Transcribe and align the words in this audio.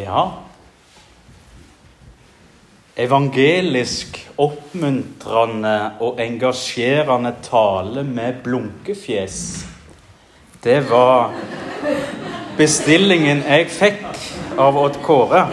Ja 0.00 0.24
Evangelisk, 3.00 4.18
oppmuntrende 4.36 5.76
og 6.04 6.18
engasjerende 6.20 7.30
tale 7.42 8.02
med 8.04 8.42
blunkefjes. 8.44 9.36
Det 10.64 10.82
var 10.90 11.32
bestillingen 12.58 13.40
jeg 13.46 13.70
fikk 13.72 14.04
av 14.60 14.76
Odd 14.76 14.98
Kåre. 15.06 15.46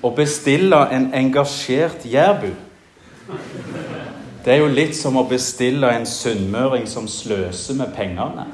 Å 0.00 0.12
bestille 0.16 0.78
en 0.96 1.10
engasjert 1.20 2.06
jærbu. 2.08 2.48
Det 4.42 4.54
er 4.54 4.62
jo 4.62 4.72
litt 4.72 4.96
som 4.96 5.20
å 5.20 5.26
bestille 5.28 5.90
en 5.92 6.08
sunnmøring 6.08 6.88
som 6.88 7.10
sløser 7.10 7.76
med 7.76 7.92
pengene. 7.98 8.48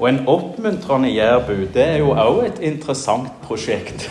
Og 0.00 0.08
en 0.08 0.22
oppmuntrende 0.28 1.10
jærbu, 1.12 1.52
det 1.74 1.82
er 1.84 1.98
jo 2.00 2.14
òg 2.16 2.46
et 2.46 2.60
interessant 2.64 3.28
prosjekt. 3.44 4.06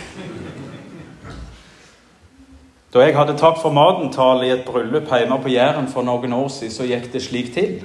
Da 2.93 3.01
jeg 3.01 3.15
hadde 3.17 3.37
Takk 3.37 3.57
for 3.61 3.73
maten-tale 3.73 4.45
i 4.45 4.51
et 4.53 4.65
bryllup 4.65 5.09
hjemme 5.09 5.39
på 5.41 5.49
Jæren 5.49 5.87
for 5.89 6.05
noen 6.05 6.33
år 6.33 6.47
siden, 6.53 6.73
så 6.73 6.85
gikk 6.85 7.09
det 7.13 7.23
slik 7.25 7.53
til. 7.53 7.81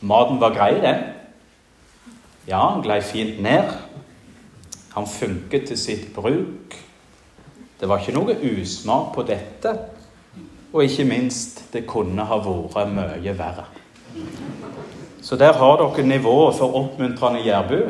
Maten 0.00 0.38
var 0.40 0.54
grei, 0.54 0.78
den. 0.82 1.02
Ja, 2.46 2.62
han 2.68 2.82
glei 2.82 3.00
fint 3.02 3.42
ned. 3.42 3.74
Han 4.94 5.06
funket 5.06 5.66
til 5.68 5.78
sitt 5.78 6.14
bruk. 6.14 6.74
Det 7.80 7.88
var 7.88 7.98
ikke 7.98 8.14
noe 8.14 8.38
usmak 8.54 9.14
på 9.14 9.26
dette. 9.26 9.74
Og 10.72 10.84
ikke 10.84 11.10
minst, 11.10 11.64
det 11.72 11.86
kunne 11.90 12.26
ha 12.26 12.38
vært 12.38 12.94
mye 12.94 13.38
verre. 13.38 13.66
Så 15.24 15.36
der 15.40 15.52
har 15.56 15.76
dere 15.80 16.06
nivået 16.06 16.54
for 16.54 16.74
oppmuntrende 16.76 17.40
jærbu. 17.46 17.80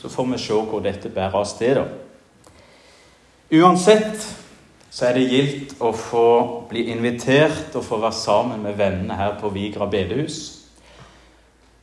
Så 0.00 0.08
får 0.08 0.24
vi 0.24 0.38
se 0.38 0.54
hvor 0.54 0.80
dette 0.82 1.08
bærer 1.08 1.36
av 1.38 1.44
sted, 1.46 1.78
da. 1.78 1.84
Uansett 3.52 4.24
så 4.90 5.06
er 5.06 5.14
det 5.14 5.28
gildt 5.30 5.74
å 5.80 5.92
få 5.94 6.26
bli 6.68 6.88
invitert 6.90 7.76
og 7.78 7.84
få 7.84 8.00
være 8.02 8.16
sammen 8.16 8.64
med 8.64 8.74
vennene 8.80 9.14
her 9.16 9.36
på 9.40 9.52
Vigra 9.54 9.86
bedehus. 9.86 10.40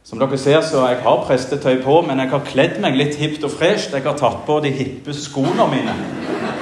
Som 0.04 0.20
dere 0.20 0.38
ser, 0.42 0.60
så 0.66 0.84
jeg 0.90 1.00
har 1.06 1.24
prestetøy 1.24 1.80
på, 1.84 2.02
men 2.02 2.20
jeg 2.20 2.32
har 2.34 2.46
kledd 2.46 2.80
meg 2.82 2.98
litt 2.98 3.16
hipt 3.22 3.46
og 3.46 3.54
fresht. 3.54 3.94
Jeg 3.94 4.04
har 4.04 4.18
tatt 4.20 4.42
på 4.46 4.58
de 4.66 4.74
hippe 4.74 5.14
skoene 5.16 5.70
mine, 5.72 5.96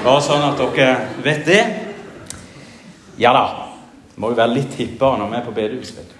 bare 0.04 0.22
sånn 0.22 0.46
at 0.52 0.62
dere 0.62 0.92
vet 1.26 1.48
det. 1.48 1.64
Ja 3.18 3.34
da. 3.34 3.48
Det 4.12 4.22
må 4.22 4.30
jo 4.34 4.40
være 4.44 4.56
litt 4.60 4.78
hippere 4.78 5.18
når 5.24 5.34
vi 5.34 5.40
er 5.40 5.48
på 5.48 5.56
bedehus. 5.58 5.96
vet 5.98 6.12
du. 6.12 6.17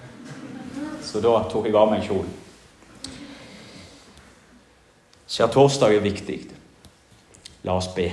Så 1.08 1.22
da 1.24 1.38
tok 1.48 1.64
jeg 1.64 1.76
av 1.78 1.88
meg 1.88 2.04
kjolen. 2.04 2.28
Skjærtorsdag 5.28 5.94
er 5.96 6.04
viktig. 6.04 6.38
La 7.64 7.78
oss 7.78 7.88
be. 7.94 8.10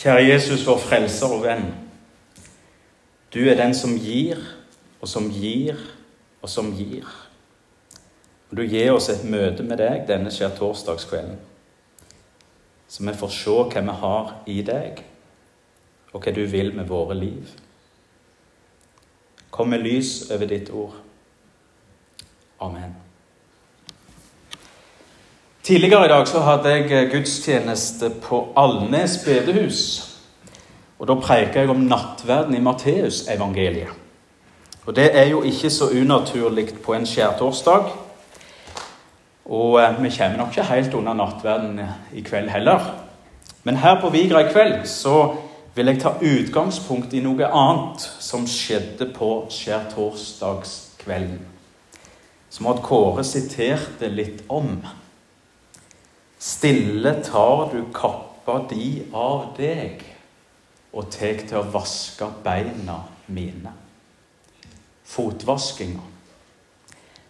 Kjære 0.00 0.22
Jesus, 0.24 0.64
vår 0.64 0.80
frelser 0.80 1.32
og 1.34 1.42
venn. 1.44 1.66
Du 3.34 3.42
er 3.44 3.58
den 3.58 3.74
som 3.76 3.98
gir, 4.00 4.40
og 5.00 5.08
som 5.08 5.28
gir, 5.32 5.76
og 6.40 6.48
som 6.48 6.72
gir. 6.76 7.04
Og 8.50 8.56
Du 8.56 8.62
gir 8.64 8.92
oss 8.92 9.10
et 9.12 9.24
møte 9.24 9.62
med 9.62 9.78
deg 9.78 10.08
denne 10.08 10.32
skjærtorsdagskvelden, 10.32 11.36
så 12.88 13.04
vi 13.06 13.14
får 13.14 13.36
se 13.36 13.58
hva 13.70 13.84
vi 13.84 13.98
har 14.00 14.32
i 14.46 14.56
deg, 14.66 15.04
og 16.12 16.24
hva 16.24 16.32
du 16.34 16.42
vil 16.48 16.72
med 16.74 16.88
våre 16.88 17.14
liv. 17.14 17.52
Kom 19.50 19.70
med 19.70 19.84
lys 19.84 20.30
over 20.30 20.48
ditt 20.48 20.72
ord. 20.72 20.96
Amen. 22.60 22.96
Tidligere 25.62 26.04
i 26.04 26.08
dag 26.08 26.28
så 26.28 26.40
hadde 26.40 26.68
jeg 26.68 27.10
gudstjeneste 27.10 28.10
på 28.22 28.48
Alnes 28.56 29.18
bedehus. 29.24 30.06
Og 30.98 31.08
Da 31.08 31.14
preika 31.14 31.60
jeg 31.60 31.70
om 31.70 31.86
nattverden 31.88 32.54
i 32.54 32.60
Matteusevangeliet. 32.60 33.88
Og 34.86 34.96
Det 34.96 35.18
er 35.18 35.24
jo 35.24 35.42
ikke 35.42 35.70
så 35.70 35.90
unaturlig 35.90 36.68
på 36.84 36.94
en 36.94 37.06
skjærtorsdag. 37.06 37.84
Og 39.44 39.82
eh, 39.82 40.02
vi 40.02 40.10
kommer 40.18 40.36
nok 40.36 40.48
ikke 40.48 40.62
helt 40.62 40.94
unna 40.94 41.12
nattverden 41.12 41.80
i 42.12 42.20
kveld 42.20 42.48
heller. 42.48 42.94
Men 43.64 43.76
her 43.76 44.00
på 44.00 44.08
Vigra 44.08 44.40
i 44.40 44.52
kveld 44.52 44.86
så 44.86 45.34
vil 45.74 45.86
jeg 45.86 46.00
ta 46.00 46.12
utgangspunkt 46.20 47.12
i 47.12 47.20
noe 47.20 47.46
annet 47.46 48.10
som 48.18 48.46
skjedde 48.46 49.12
på 49.14 49.46
skjærtorsdagskvelden. 49.50 51.59
Som 52.50 52.66
Odd 52.66 52.82
Kåre 52.82 53.24
siterte 53.26 54.10
litt 54.10 54.42
om. 54.50 54.80
Stille 56.40 57.14
tar 57.24 57.68
du 57.72 57.84
kappa 57.94 58.62
di 58.70 59.04
av 59.12 59.52
deg 59.58 60.02
og 60.90 61.10
tek 61.14 61.44
til 61.46 61.60
å 61.60 61.68
vaske 61.70 62.26
beina 62.42 63.02
mine. 63.30 63.74
Fotvaskinga. 65.10 66.06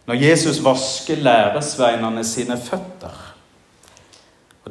Når 0.09 0.23
Jesus 0.25 0.63
vasker 0.65 1.21
læresveinene 1.21 2.25
sine 2.25 2.57
føtter 2.57 3.31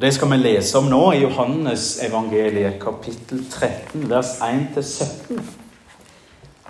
Det 0.00 0.14
skal 0.14 0.30
vi 0.30 0.36
lese 0.36 0.78
om 0.78 0.86
nå 0.88 1.00
i 1.12 1.22
Johannes 1.24 1.98
evangeliet, 2.00 2.78
kapittel 2.80 3.42
13, 3.50 4.06
vers 4.08 4.38
1-17. 4.40 5.40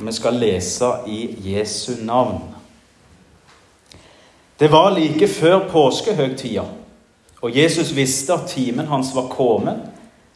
Vi 0.01 0.13
skal 0.17 0.41
lese 0.41 0.89
i 1.07 1.21
Jesu 1.53 1.93
navn. 2.03 2.41
Det 4.61 4.73
var 4.73 4.91
like 4.91 5.29
før 5.29 5.69
påskehøgtida, 5.69 6.63
og 7.43 7.57
Jesus 7.57 7.95
visste 7.97 8.33
at 8.33 8.49
timen 8.49 8.87
hans 8.87 9.15
var 9.15 9.31
kommet, 9.33 9.81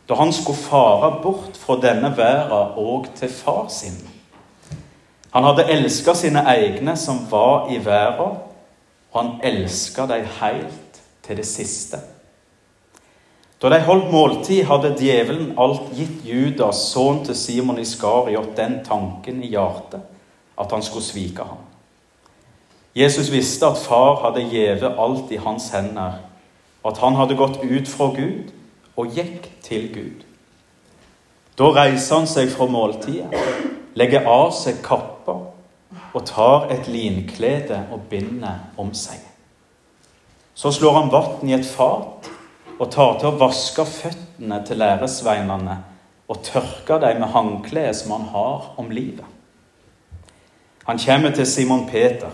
da 0.09 0.15
han 0.15 0.33
skulle 0.33 0.59
fare 0.59 1.11
bort 1.23 1.57
fra 1.61 1.77
denne 1.81 2.15
verden 2.17 2.79
og 2.81 3.07
til 3.17 3.29
far 3.29 3.69
sin. 3.69 3.99
Han 5.31 5.45
hadde 5.45 5.69
elska 5.73 6.15
sine 6.15 6.41
egne 6.47 6.97
som 6.97 7.27
var 7.31 7.69
i 7.69 7.77
verden, 7.85 8.41
og 9.13 9.21
han 9.21 9.31
elska 9.43 10.07
dem 10.07 10.25
helt 10.41 11.03
til 11.23 11.37
det 11.37 11.47
siste. 11.47 12.01
Da 13.63 13.69
de 13.69 13.81
holdt 13.81 14.11
måltid, 14.13 14.65
hadde 14.65 14.97
djevelen 14.99 15.53
alt 15.59 15.93
gitt 15.97 16.25
Judas, 16.25 16.81
sønnen 16.93 17.25
til 17.25 17.37
Simon 17.37 17.79
Iskariot, 17.79 18.57
den 18.57 18.81
tanken 18.85 19.43
i 19.43 19.53
hjertet 19.53 20.01
at 20.61 20.73
han 20.73 20.83
skulle 20.83 21.05
svike 21.05 21.43
ham. 21.43 21.74
Jesus 22.95 23.33
visste 23.33 23.67
at 23.67 23.81
far 23.83 24.21
hadde 24.23 24.45
gjeve 24.51 24.93
alt 25.03 25.33
i 25.35 25.41
hans 25.43 25.71
hender, 25.75 26.21
og 26.83 26.93
at 26.93 27.01
han 27.03 27.17
hadde 27.19 27.39
gått 27.39 27.59
ut 27.63 27.91
fra 27.91 28.13
Gud 28.15 28.53
og 28.97 29.17
gikk 29.17 29.49
til 29.65 29.89
Gud. 29.95 30.23
Da 31.59 31.71
reiser 31.75 32.21
han 32.21 32.29
seg 32.31 32.53
fra 32.55 32.69
måltidet, 32.71 33.35
legger 33.99 34.27
av 34.31 34.53
seg 34.55 34.79
kappa 34.85 35.37
og 36.15 36.23
tar 36.27 36.69
et 36.71 36.87
linklede 36.91 37.81
og 37.95 38.07
binder 38.11 38.63
om 38.79 38.93
seg. 38.95 39.19
Så 40.55 40.71
slår 40.75 40.99
han 41.01 41.11
vann 41.11 41.51
i 41.51 41.57
et 41.57 41.67
fat 41.67 42.31
og 42.79 42.91
tar 42.91 43.19
til 43.19 43.31
å 43.33 43.39
vaske 43.39 43.87
føttene 43.87 44.61
til 44.67 44.79
læresveinene 44.83 45.77
og 46.31 46.43
tørke 46.47 47.01
dem 47.03 47.21
med 47.23 47.35
håndkleet 47.35 47.99
som 47.99 48.15
han 48.15 48.29
har 48.31 48.71
om 48.79 48.91
livet. 48.95 49.27
Han 50.85 50.99
kommer 50.99 51.35
til 51.35 51.47
Simon 51.47 51.87
Peter, 51.89 52.31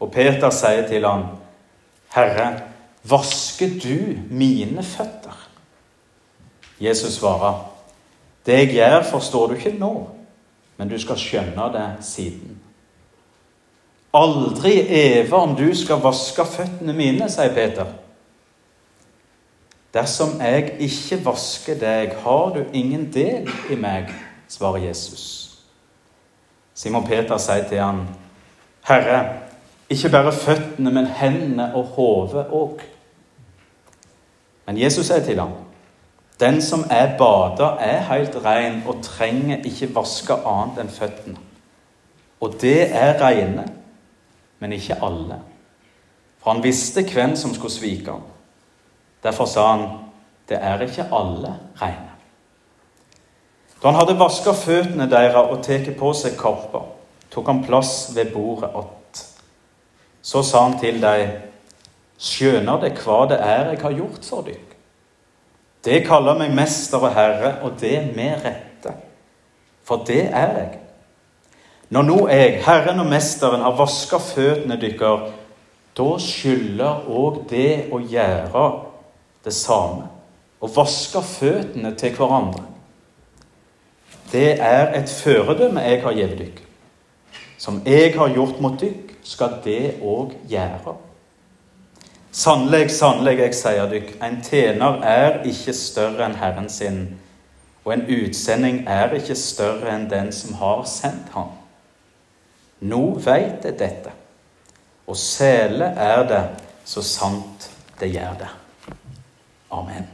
og 0.00 0.12
Peter 0.12 0.50
sier 0.50 0.86
til 0.88 1.06
ham, 1.06 1.24
'Herre, 2.14 2.60
vasker 3.04 3.68
du 3.82 4.18
mine 4.30 4.82
føtter?' 4.82 5.48
Jesus 6.80 7.12
svarer, 7.12 7.70
'Det 8.46 8.58
jeg 8.58 8.68
gjør, 8.68 9.02
forstår 9.02 9.46
du 9.46 9.54
ikke 9.54 9.78
nå, 9.78 10.08
men 10.76 10.88
du 10.88 10.98
skal 10.98 11.16
skjønne 11.16 11.72
det 11.72 12.04
siden.' 12.04 12.58
Aldri 14.14 14.80
eve 14.88 15.36
om 15.36 15.56
du 15.56 15.74
skal 15.74 16.00
vaske 16.00 16.44
føttene 16.44 16.92
mine, 16.92 17.28
sier 17.30 17.54
Peter. 17.54 17.86
Dersom 19.94 20.40
jeg 20.40 20.76
ikke 20.80 21.24
vasker 21.24 21.76
deg, 21.80 22.14
har 22.24 22.54
du 22.54 22.64
ingen 22.72 23.12
del 23.12 23.48
i 23.70 23.76
meg, 23.76 24.08
svarer 24.48 24.78
Jesus. 24.88 25.24
Simon 26.74 27.06
Peter 27.06 27.38
sier 27.38 27.68
til 27.68 27.82
ham, 27.82 28.06
Herre, 28.88 29.47
ikke 29.90 30.08
bare 30.08 30.32
føttene, 30.32 30.90
men 30.90 31.06
hendene 31.06 31.70
og 31.74 31.84
hodet 31.84 32.46
òg. 32.52 32.82
Men 34.66 34.80
Jesus 34.80 35.06
sier 35.06 35.24
til 35.24 35.40
ham, 35.40 35.54
Den 36.40 36.62
som 36.62 36.84
er 36.90 37.16
bada, 37.18 37.72
er 37.80 38.04
helt 38.12 38.36
ren 38.44 38.82
og 38.86 39.00
trenger 39.02 39.64
ikke 39.66 39.88
vaske 39.94 40.36
annet 40.46 40.76
enn 40.78 40.90
føttene. 40.92 41.40
Og 42.40 42.54
det 42.60 42.94
er 42.94 43.16
rene, 43.18 43.64
men 44.58 44.72
ikke 44.72 45.00
alle. 45.02 45.40
For 46.38 46.52
han 46.52 46.62
visste 46.62 47.02
hvem 47.02 47.34
som 47.36 47.54
skulle 47.54 47.74
svike 47.74 48.10
ham. 48.10 48.22
Derfor 49.22 49.44
sa 49.44 49.66
han, 49.76 49.88
'Det 50.48 50.58
er 50.60 50.80
ikke 50.80 51.08
alle 51.12 51.56
reine'. 51.82 52.14
Da 53.82 53.90
han 53.90 53.94
hadde 53.94 54.18
vaska 54.18 54.52
føttene 54.52 55.10
deres 55.10 55.34
og 55.34 55.64
tatt 55.64 55.96
på 55.98 56.12
seg 56.12 56.36
korpa, 56.36 56.78
tok 57.30 57.46
han 57.46 57.64
plass 57.64 58.16
ved 58.16 58.32
bordet 58.32 58.70
att. 58.74 58.97
Så 60.28 60.42
sa 60.44 60.66
han 60.66 60.76
til 60.80 60.98
dem, 61.00 61.30
skjønner 62.20 62.82
det 62.82 62.96
hva 63.00 63.22
det 63.30 63.38
er 63.40 63.70
jeg 63.70 63.80
har 63.80 63.94
gjort 63.96 64.26
for 64.28 64.44
dykk. 64.44 64.74
Det 65.84 66.02
kaller 66.04 66.36
meg 66.36 66.52
mester 66.52 67.00
og 67.00 67.14
herre, 67.14 67.54
og 67.64 67.78
det 67.80 68.10
med 68.16 68.42
rette. 68.44 68.92
For 69.88 70.04
det 70.04 70.26
er 70.26 70.52
jeg. 70.58 70.74
Når 71.88 72.04
nå 72.04 72.18
jeg, 72.28 72.58
Herren 72.66 73.00
og 73.00 73.08
Mesteren, 73.08 73.64
har 73.64 73.76
vaska 73.78 74.18
føttene 74.20 74.76
deres, 74.76 75.30
da 75.96 76.08
skylder 76.20 77.08
òg 77.08 77.40
det 77.48 77.88
å 77.94 78.02
gjøre 78.02 78.66
det 79.46 79.54
samme. 79.56 80.10
Å 80.60 80.68
vaske 80.74 81.22
føttene 81.24 81.94
til 81.96 82.12
hverandre. 82.18 82.66
Det 84.28 84.58
er 84.60 84.92
et 84.98 85.08
føredømme 85.08 85.86
jeg 85.86 86.02
har 86.04 86.18
gitt 86.18 86.36
dykk. 86.42 86.64
Som 87.58 87.80
jeg 87.86 88.12
har 88.18 88.34
gjort 88.36 88.60
mot 88.60 88.76
dykk, 88.76 89.07
skal 89.28 89.60
det 89.64 89.98
òg 90.00 90.32
gjøre. 90.48 90.96
Sannelig, 92.32 92.90
sannelig, 92.94 93.38
jeg 93.42 93.56
sier 93.56 93.88
dykk, 93.90 94.12
en 94.24 94.36
tjener 94.44 95.00
er 95.04 95.40
ikke 95.48 95.74
større 95.76 96.26
enn 96.28 96.36
Herren 96.38 96.68
sin, 96.72 97.00
og 97.84 97.94
en 97.94 98.04
utsending 98.08 98.82
er 98.88 99.14
ikke 99.16 99.36
større 99.36 99.90
enn 99.94 100.08
den 100.10 100.30
som 100.32 100.56
har 100.60 100.84
sendt 100.88 101.32
ham. 101.34 101.54
Nå 102.80 103.02
veit 103.24 103.64
jeg 103.66 103.78
dette, 103.80 104.12
og 105.08 105.16
sele 105.18 105.90
er 105.96 106.22
det 106.28 106.44
så 106.88 107.02
sant 107.04 107.68
det 107.98 108.12
gjør 108.12 108.36
det. 108.44 108.52
Amen. 109.74 110.06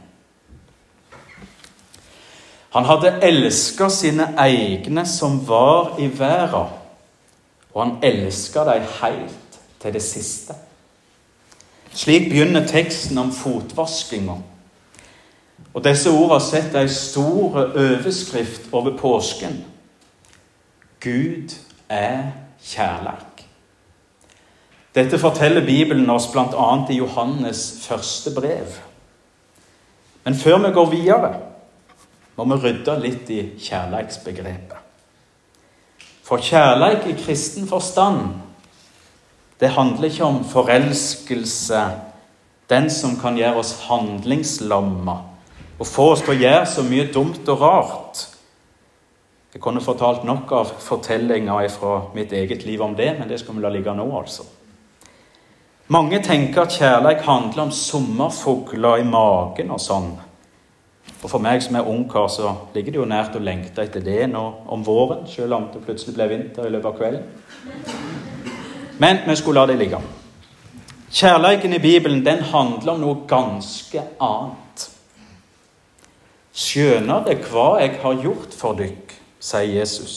Han 2.75 2.87
hadde 2.89 3.13
elska 3.23 3.87
sine 3.93 4.33
egne 4.41 5.05
som 5.07 5.37
var 5.47 5.93
i 6.01 6.09
verden, 6.11 6.74
og 7.75 7.83
han 7.83 7.97
elska 8.03 8.63
dem 8.63 8.83
helt 9.01 9.59
til 9.81 9.93
det 9.93 10.03
siste. 10.03 10.55
Slik 11.95 12.29
begynner 12.29 12.67
teksten 12.67 13.17
om 13.17 13.31
fotvaskinga. 13.31 14.35
Og 15.75 15.83
disse 15.83 16.11
ordene 16.11 16.43
setter 16.43 16.85
ei 16.85 16.91
stor 16.91 17.57
overskrift 17.75 18.69
over 18.71 18.95
påsken. 18.97 19.57
Gud 21.03 21.55
er 21.91 22.31
kjærleik. 22.63 23.43
Dette 24.95 25.19
forteller 25.19 25.65
Bibelen 25.65 26.09
oss 26.09 26.29
bl.a. 26.31 26.69
i 26.89 26.97
Johannes 27.01 27.65
første 27.83 28.31
brev. 28.35 28.79
Men 30.23 30.35
før 30.35 30.57
vi 30.57 30.73
går 30.73 30.89
videre, 30.89 31.33
må 32.35 32.47
vi 32.55 32.61
rydde 32.63 32.99
litt 33.03 33.29
i 33.29 33.41
kjærleiksbegrepet. 33.59 34.84
For 36.25 36.41
kjærleik 36.41 37.05
i 37.05 37.13
kristen 37.19 37.67
forstand 37.69 38.41
det 39.59 39.69
handler 39.71 40.09
ikke 40.09 40.25
om 40.25 40.41
forelskelse, 40.43 41.81
den 42.69 42.89
som 42.91 43.13
kan 43.21 43.37
gjøre 43.37 43.61
oss 43.61 43.75
handlingslamma 43.85 45.15
og 45.79 45.87
få 45.87 46.09
oss 46.15 46.23
til 46.25 46.33
å 46.33 46.39
gjøre 46.39 46.65
så 46.67 46.83
mye 46.87 47.05
dumt 47.13 47.47
og 47.51 47.61
rart. 47.61 48.25
Jeg 49.53 49.61
kunne 49.63 49.83
fortalt 49.83 50.25
nok 50.27 50.51
av 50.51 50.73
fortellinger 50.83 51.69
fra 51.71 51.93
mitt 52.15 52.33
eget 52.35 52.65
liv 52.67 52.81
om 52.83 52.95
det, 52.95 53.13
men 53.19 53.29
det 53.29 53.39
skal 53.39 53.55
vi 53.55 53.63
la 53.63 53.71
ligge 53.71 53.93
nå, 53.95 54.07
altså. 54.17 54.43
Mange 55.93 56.19
tenker 56.23 56.65
at 56.65 56.75
kjærleik 56.75 57.21
handler 57.27 57.67
om 57.67 57.71
sommerfugler 57.71 59.03
i 59.03 59.07
magen 59.07 59.71
og 59.71 59.79
sånn. 59.83 60.09
Og 61.25 61.29
for 61.31 61.41
meg 61.41 61.63
som 61.65 61.73
er 61.79 61.87
ungkar, 61.89 62.27
så 62.29 62.51
ligger 62.75 62.93
det 62.93 62.99
jo 62.99 63.07
nært 63.09 63.33
å 63.33 63.39
lengte 63.41 63.81
etter 63.81 64.03
det 64.05 64.27
nå 64.29 64.43
om 64.69 64.83
våren, 64.85 65.23
selv 65.25 65.55
om 65.57 65.63
det 65.73 65.81
plutselig 65.81 66.13
ble 66.13 66.27
vinter 66.29 66.67
i 66.67 66.73
løpet 66.75 66.91
av 66.91 66.99
kvelden. 66.99 67.23
Men 69.01 69.23
vi 69.25 69.35
skulle 69.39 69.63
la 69.63 69.71
det 69.71 69.79
ligge. 69.79 69.97
Kjærleiken 71.09 71.73
i 71.73 71.81
Bibelen 71.81 72.21
den 72.21 72.43
handler 72.51 72.93
om 72.93 73.01
noe 73.01 73.25
ganske 73.25 74.05
annet. 74.21 74.85
Skjønner 76.53 77.25
det 77.25 77.39
hva 77.49 77.67
jeg 77.81 77.97
har 78.05 78.21
gjort 78.21 78.53
for 78.53 78.77
dykk, 78.77 79.17
sier 79.41 79.79
Jesus. 79.79 80.15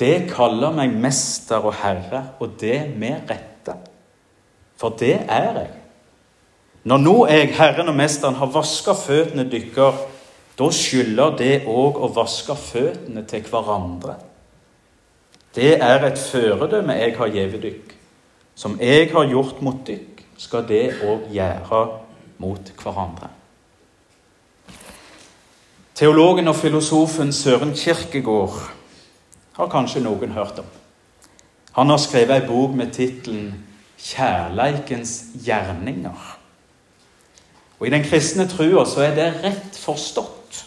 Det 0.00 0.30
kaller 0.32 0.72
meg 0.72 0.96
mester 1.04 1.60
og 1.60 1.76
herre, 1.82 2.30
og 2.40 2.56
det 2.64 2.80
med 2.96 3.28
rette. 3.28 3.76
For 4.80 4.96
det 4.96 5.18
er 5.28 5.52
jeg. 5.60 5.74
Når 6.86 7.00
nå 7.02 7.14
jeg, 7.26 7.50
Herren 7.56 7.90
og 7.90 7.96
Mesteren, 7.98 8.36
har 8.38 8.52
vaska 8.54 8.94
føttene 8.94 9.42
dykker, 9.50 9.96
da 10.56 10.68
skylder 10.70 11.32
det 11.36 11.54
òg 11.66 11.98
å 11.98 12.12
vaske 12.14 12.54
føttene 12.54 13.24
til 13.26 13.42
hverandre. 13.50 14.14
Det 15.56 15.72
er 15.82 16.04
et 16.06 16.20
føredømme 16.20 16.94
jeg 16.94 17.16
har 17.18 17.32
gitt 17.34 17.56
dykk. 17.62 17.96
Som 18.54 18.78
jeg 18.80 19.10
har 19.10 19.26
gjort 19.32 19.58
mot 19.66 19.82
dykk, 19.86 20.22
skal 20.38 20.62
det 20.68 20.84
òg 21.02 21.26
gjøre 21.34 21.82
mot 22.38 22.72
hverandre. 22.78 23.32
Teologen 25.96 26.48
og 26.52 26.56
filosofen 26.60 27.32
Søren 27.32 27.74
Kirkegård 27.74 28.62
har 29.58 29.72
kanskje 29.72 30.04
noen 30.04 30.36
hørt 30.36 30.62
om. 30.62 30.70
Han 31.76 31.90
har 31.90 31.98
skrevet 32.00 32.36
ei 32.36 32.48
bok 32.48 32.76
med 32.76 32.92
tittelen 32.92 33.54
'Kjærleikens 33.98 35.34
gjerninger'. 35.42 36.35
Og 37.78 37.86
I 37.86 37.90
den 37.90 38.04
kristne 38.04 38.48
trua 38.48 38.84
så 38.88 39.04
er 39.04 39.14
det 39.16 39.28
rett 39.44 39.78
forstått. 39.78 40.62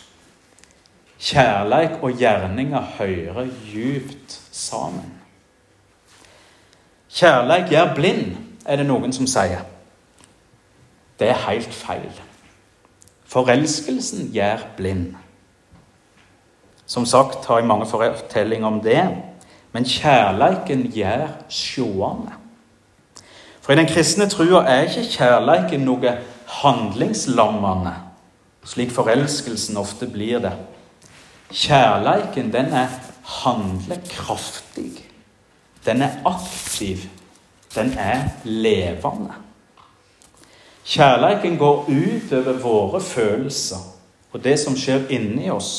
Kjærleik 1.20 1.98
og 2.02 2.12
gjerninger 2.20 2.82
hører 2.98 3.48
djupt 3.66 4.40
sammen. 4.52 5.14
Kjærleik 7.10 7.70
gjør 7.70 7.96
blind, 7.96 8.38
er 8.66 8.80
det 8.80 8.86
noen 8.86 9.14
som 9.14 9.28
sier. 9.28 9.66
Det 11.20 11.28
er 11.30 11.42
helt 11.50 11.74
feil. 11.74 12.12
Forelskelsen 13.30 14.30
gjør 14.34 14.64
blind. 14.78 15.16
Som 16.86 17.06
sagt 17.06 17.46
har 17.46 17.60
jeg 17.60 17.68
mange 17.68 17.86
fortellinger 17.86 18.68
om 18.68 18.80
det, 18.82 19.02
men 19.72 19.86
kjærleiken 19.86 20.88
gjør 20.94 21.28
sjående. 21.50 22.32
For 23.62 23.74
i 23.74 23.76
den 23.76 23.90
kristne 23.90 24.30
trua 24.30 24.64
er 24.66 24.88
ikke 24.88 25.10
kjærleiken 25.18 25.84
noe 25.86 26.16
handlingslammende, 26.50 27.94
slik 28.66 28.92
forelskelsen 28.92 29.78
ofte 29.78 30.08
blir 30.10 30.42
det. 30.44 30.56
Kjærleiken, 31.50 32.52
den 32.54 32.74
er 32.74 32.90
handlekraftig. 33.44 34.92
Den 35.86 36.02
er 36.02 36.18
aktiv. 36.26 36.98
Den 37.76 37.94
er 37.98 38.30
levende. 38.44 39.34
Kjærleiken 40.86 41.58
går 41.58 41.86
ut 41.88 42.34
over 42.34 42.54
våre 42.54 43.02
følelser 43.02 43.78
og 44.32 44.44
det 44.44 44.60
som 44.60 44.78
skjer 44.78 45.08
inni 45.10 45.50
oss. 45.54 45.74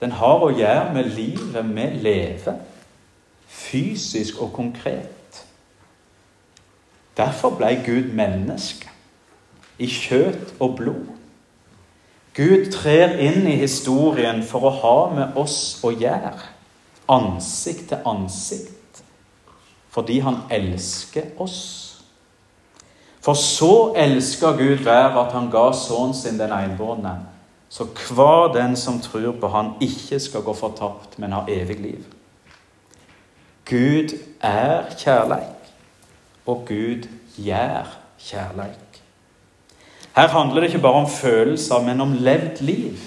Den 0.00 0.12
har 0.12 0.44
å 0.44 0.52
gjøre 0.54 0.92
med 0.94 1.10
livet 1.16 1.64
vi 1.74 1.86
lever, 2.04 2.60
fysisk 3.48 4.42
og 4.44 4.52
konkret. 4.52 5.42
Derfor 7.16 7.56
ble 7.58 7.72
Gud 7.86 8.12
menneske, 8.14 8.87
i 9.78 9.86
kjøtt 9.86 10.56
og 10.60 10.76
blod. 10.80 11.06
Gud 12.38 12.70
trer 12.70 13.16
inn 13.18 13.46
i 13.50 13.56
historien 13.58 14.44
for 14.46 14.68
å 14.68 14.74
ha 14.82 14.96
med 15.14 15.38
oss 15.40 15.80
å 15.82 15.90
gjøre, 15.90 16.36
ansikt 17.10 17.88
til 17.90 18.06
ansikt, 18.06 19.02
fordi 19.90 20.20
han 20.22 20.44
elsker 20.54 21.32
oss. 21.42 21.58
For 23.24 23.34
så 23.34 23.72
elsker 23.98 24.54
Gud 24.60 24.84
hver 24.86 25.18
at 25.18 25.34
han 25.34 25.50
ga 25.50 25.66
sønnen 25.74 26.14
sin 26.14 26.38
den 26.38 26.54
enbårne, 26.54 27.16
så 27.68 27.84
hver 27.84 28.52
den 28.54 28.76
som 28.78 29.00
tror 29.02 29.34
på 29.40 29.50
han, 29.52 29.74
ikke 29.84 30.20
skal 30.22 30.46
gå 30.46 30.54
fortapt, 30.56 31.18
men 31.18 31.34
ha 31.36 31.42
evig 31.50 31.80
liv. 31.82 32.06
Gud 33.68 34.14
er 34.40 34.86
kjærleik, 34.96 35.72
og 36.46 36.64
Gud 36.70 37.10
gjør 37.36 37.90
kjærleik. 38.18 38.87
Her 40.18 40.28
handler 40.28 40.60
det 40.60 40.66
ikke 40.66 40.82
bare 40.82 41.04
om 41.04 41.10
følelser, 41.10 41.82
men 41.82 42.00
om 42.00 42.12
levd 42.12 42.60
liv. 42.60 42.98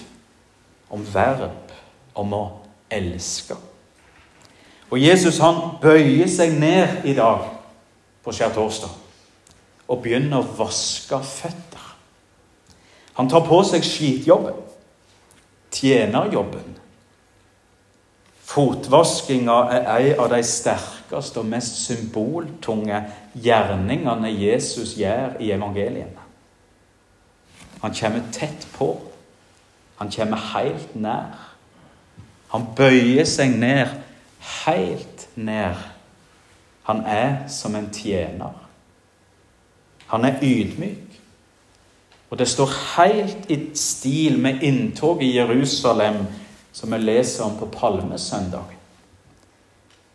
Om 0.90 1.02
verb. 1.14 1.72
Om 2.16 2.34
å 2.34 2.46
elske. 2.92 3.58
Og 4.92 5.00
Jesus 5.00 5.40
han 5.44 5.60
bøyer 5.82 6.30
seg 6.32 6.56
ned 6.60 7.04
i 7.08 7.16
dag 7.16 7.50
på 8.24 8.32
skjærtorsdag 8.36 8.96
og 9.92 10.00
begynner 10.04 10.40
å 10.40 10.56
vaske 10.56 11.20
føtter. 11.28 11.90
Han 13.20 13.28
tar 13.28 13.44
på 13.44 13.60
seg 13.68 13.84
skitjobben, 13.84 14.64
tjenerjobben. 15.76 16.78
Fotvaskinga 18.52 19.60
er 19.82 19.92
en 20.14 20.24
av 20.24 20.32
de 20.32 20.40
sterkeste 20.48 21.44
og 21.44 21.52
mest 21.52 21.84
symboltunge 21.84 23.04
gjerningene 23.36 24.32
Jesus 24.32 24.96
gjør 25.00 25.40
i 25.44 25.52
evangeliene. 25.52 26.21
Han 27.82 27.94
kommer 27.94 28.22
tett 28.32 28.68
på. 28.74 29.02
Han 29.98 30.12
kommer 30.12 30.38
helt 30.38 30.96
nær. 30.96 31.38
Han 32.52 32.66
bøyer 32.76 33.26
seg 33.26 33.54
ned, 33.60 33.88
helt 34.66 35.28
ned. 35.36 35.78
Han 36.90 37.06
er 37.06 37.48
som 37.48 37.76
en 37.76 37.88
tjener. 37.94 38.58
Han 40.12 40.26
er 40.26 40.42
ydmyk. 40.44 41.08
Og 42.32 42.40
det 42.40 42.48
står 42.48 42.74
helt 42.98 43.50
i 43.52 43.60
stil 43.76 44.40
med 44.40 44.64
inntoget 44.64 45.24
i 45.28 45.36
Jerusalem, 45.36 46.26
som 46.72 46.92
vi 46.92 46.98
leser 46.98 47.44
om 47.44 47.58
på 47.60 47.68
Palmesøndag. 47.72 48.78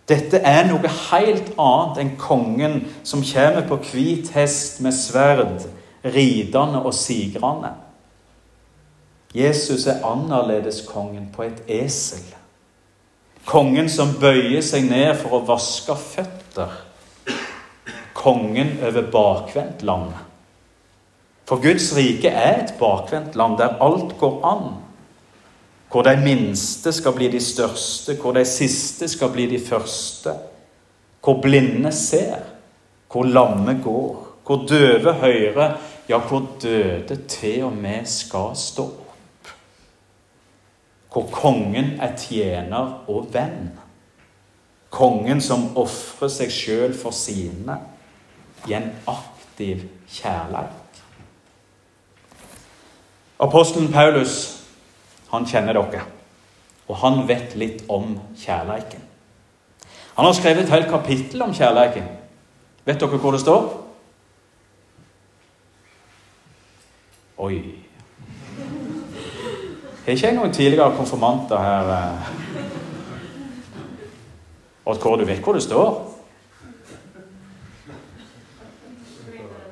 Dette 0.08 0.38
er 0.38 0.68
noe 0.68 0.88
helt 1.10 1.50
annet 1.58 1.98
enn 2.00 2.12
kongen 2.20 2.76
som 3.04 3.24
kommer 3.26 3.66
på 3.68 3.80
hvit 3.90 4.30
hest 4.36 4.80
med 4.84 4.94
sverd, 4.94 5.66
ridende 6.04 6.82
og 6.82 6.94
sigrende. 6.94 7.72
Jesus 9.34 9.86
er 9.86 10.04
annerledeskongen 10.06 11.28
på 11.34 11.42
et 11.42 11.62
esel. 11.68 12.24
Kongen 13.46 13.90
som 13.92 14.16
bøyer 14.20 14.62
seg 14.64 14.88
ned 14.90 15.12
for 15.20 15.36
å 15.36 15.44
vaske 15.46 15.94
føtter. 16.00 16.72
Kongen 18.16 18.78
over 18.82 19.10
bakvendtlandet. 19.12 20.22
For 21.46 21.62
Guds 21.62 21.92
rike 21.94 22.32
er 22.32 22.64
et 22.64 22.74
bakvendt 22.80 23.36
land 23.38 23.54
der 23.60 23.76
alt 23.84 24.16
går 24.18 24.40
an. 24.48 24.64
Hvor 25.92 26.02
de 26.02 26.16
minste 26.18 26.90
skal 26.92 27.14
bli 27.14 27.28
de 27.30 27.40
største, 27.40 28.16
hvor 28.18 28.34
de 28.34 28.42
siste 28.48 29.06
skal 29.08 29.30
bli 29.30 29.46
de 29.46 29.60
første. 29.62 30.34
Hvor 31.22 31.38
blinde 31.42 31.92
ser, 31.94 32.42
hvor 33.12 33.28
lamme 33.30 33.78
går, 33.84 34.25
hvor 34.46 34.66
døve 34.68 35.12
hører, 35.12 35.76
ja, 36.08 36.18
hvor 36.18 36.46
døde 36.62 37.16
til 37.28 37.64
og 37.64 37.72
med 37.72 38.06
skal 38.06 38.56
stå 38.56 38.82
opp. 38.82 39.02
hvor 41.12 41.28
kongen 41.32 42.00
er 42.00 42.12
tjener 42.16 43.08
og 43.08 43.30
venn. 43.32 43.70
Kongen 44.90 45.40
som 45.40 45.70
ofrer 45.76 46.28
seg 46.28 46.52
sjøl 46.52 46.92
for 46.94 47.10
sine 47.10 47.78
i 48.68 48.74
en 48.76 48.90
aktiv 49.08 49.86
kjærleik. 50.12 51.00
Apostelen 53.40 53.88
Paulus 53.92 54.36
han 55.30 55.48
kjenner 55.48 55.72
dere, 55.72 56.04
og 56.88 57.00
han 57.00 57.24
vet 57.28 57.56
litt 57.56 57.82
om 57.88 58.18
kjærleiken. 58.36 59.00
Han 60.16 60.24
har 60.24 60.36
skrevet 60.36 60.64
et 60.64 60.76
helt 60.76 60.92
kapittel 60.92 61.42
om 61.42 61.54
kjærleiken. 61.54 62.06
Vet 62.84 63.00
dere 63.00 63.18
hvor 63.18 63.32
det 63.32 63.40
står? 63.40 63.85
Oi 67.38 67.86
har 70.06 70.14
ikke 70.14 70.26
jeg 70.26 70.36
noen 70.36 70.52
tidligere 70.54 70.94
konfirmanter 70.94 71.58
her 71.58 71.88
eh, 71.90 72.28
Og 74.86 75.00
hvor 75.02 75.16
du 75.16 75.24
vet 75.26 75.42
hvor 75.42 75.52
det 75.52 75.62
står? 75.62 76.12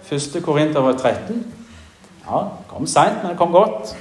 Første 0.02 0.40
Korinter 0.40 0.92
13. 0.98 1.54
Ja, 2.26 2.40
kom 2.68 2.86
seint, 2.86 3.22
men 3.22 3.30
det 3.30 3.38
kom 3.38 3.52
godt. 3.52 3.94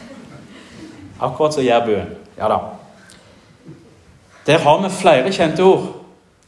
Akkurat 1.21 1.53
som 1.53 1.63
jærbuen. 1.63 2.09
Ja 2.37 2.49
da. 2.49 2.57
Der 4.45 4.57
har 4.57 4.81
vi 4.81 4.89
flere 4.89 5.31
kjente 5.31 5.63
ord 5.63 5.85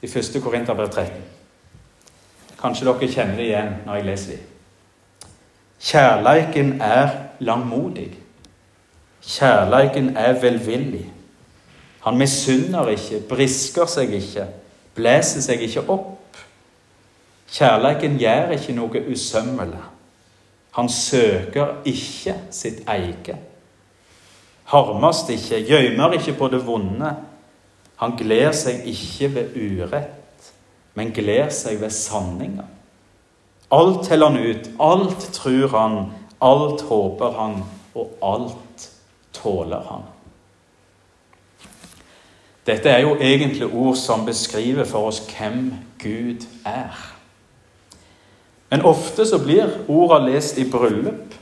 i 0.01 0.07
første 0.07 0.41
Korinterbrev 0.41 0.89
13. 0.89 1.13
Kanskje 2.61 2.85
dere 2.89 3.11
kjenner 3.13 3.35
det 3.35 3.45
igjen 3.51 3.73
når 3.85 3.95
jeg 3.95 4.05
leser 4.05 4.31
dem. 4.31 4.54
Kjærleiken 5.85 6.81
er 6.81 7.09
langmodig. 7.39 8.17
Kjærleiken 9.21 10.17
er 10.17 10.41
velvillig. 10.41 11.05
Han 12.01 12.17
misunner 12.17 12.87
ikke, 12.87 13.19
brisker 13.29 13.85
seg 13.89 14.13
ikke, 14.13 14.47
blæser 14.95 15.41
seg 15.45 15.61
ikke 15.61 15.83
opp. 15.89 16.37
Kjærleiken 17.53 18.17
gjør 18.17 18.55
ikke 18.57 18.75
noe 18.77 19.01
usømmelig. 19.11 19.81
Han 20.77 20.89
søker 20.89 21.77
ikke 21.85 22.33
sitt 22.51 22.81
eget. 22.87 23.35
Harmast 24.65 25.29
ikke, 25.29 25.61
gjømmer 25.69 26.17
ikke 26.17 26.33
på 26.33 26.49
det 26.49 26.65
vonde. 26.65 27.13
Han 28.01 28.17
gleder 28.17 28.51
seg 28.57 28.87
ikke 28.89 29.29
ved 29.35 29.53
urett, 29.55 30.49
men 30.97 31.13
gleder 31.13 31.53
seg 31.53 31.77
ved 31.81 31.93
sanninga. 31.93 32.65
Alt 33.71 34.07
teller 34.07 34.29
han 34.29 34.37
ut, 34.37 34.69
alt 34.79 35.29
tror 35.33 35.67
han, 35.67 35.97
alt 36.41 36.81
håper 36.81 37.31
han, 37.31 37.63
og 37.95 38.11
alt 38.21 38.89
tåler 39.33 39.81
han. 39.89 40.05
Dette 42.65 42.89
er 42.89 43.03
jo 43.05 43.15
egentlig 43.21 43.67
ord 43.73 43.95
som 43.95 44.25
beskriver 44.25 44.85
for 44.89 45.11
oss 45.11 45.21
hvem 45.29 45.73
Gud 46.01 46.45
er. 46.65 46.93
Men 48.69 48.85
ofte 48.85 49.25
så 49.25 49.37
blir 49.39 49.69
ordene 49.87 50.33
lest 50.33 50.57
i 50.57 50.65
bryllup. 50.69 51.35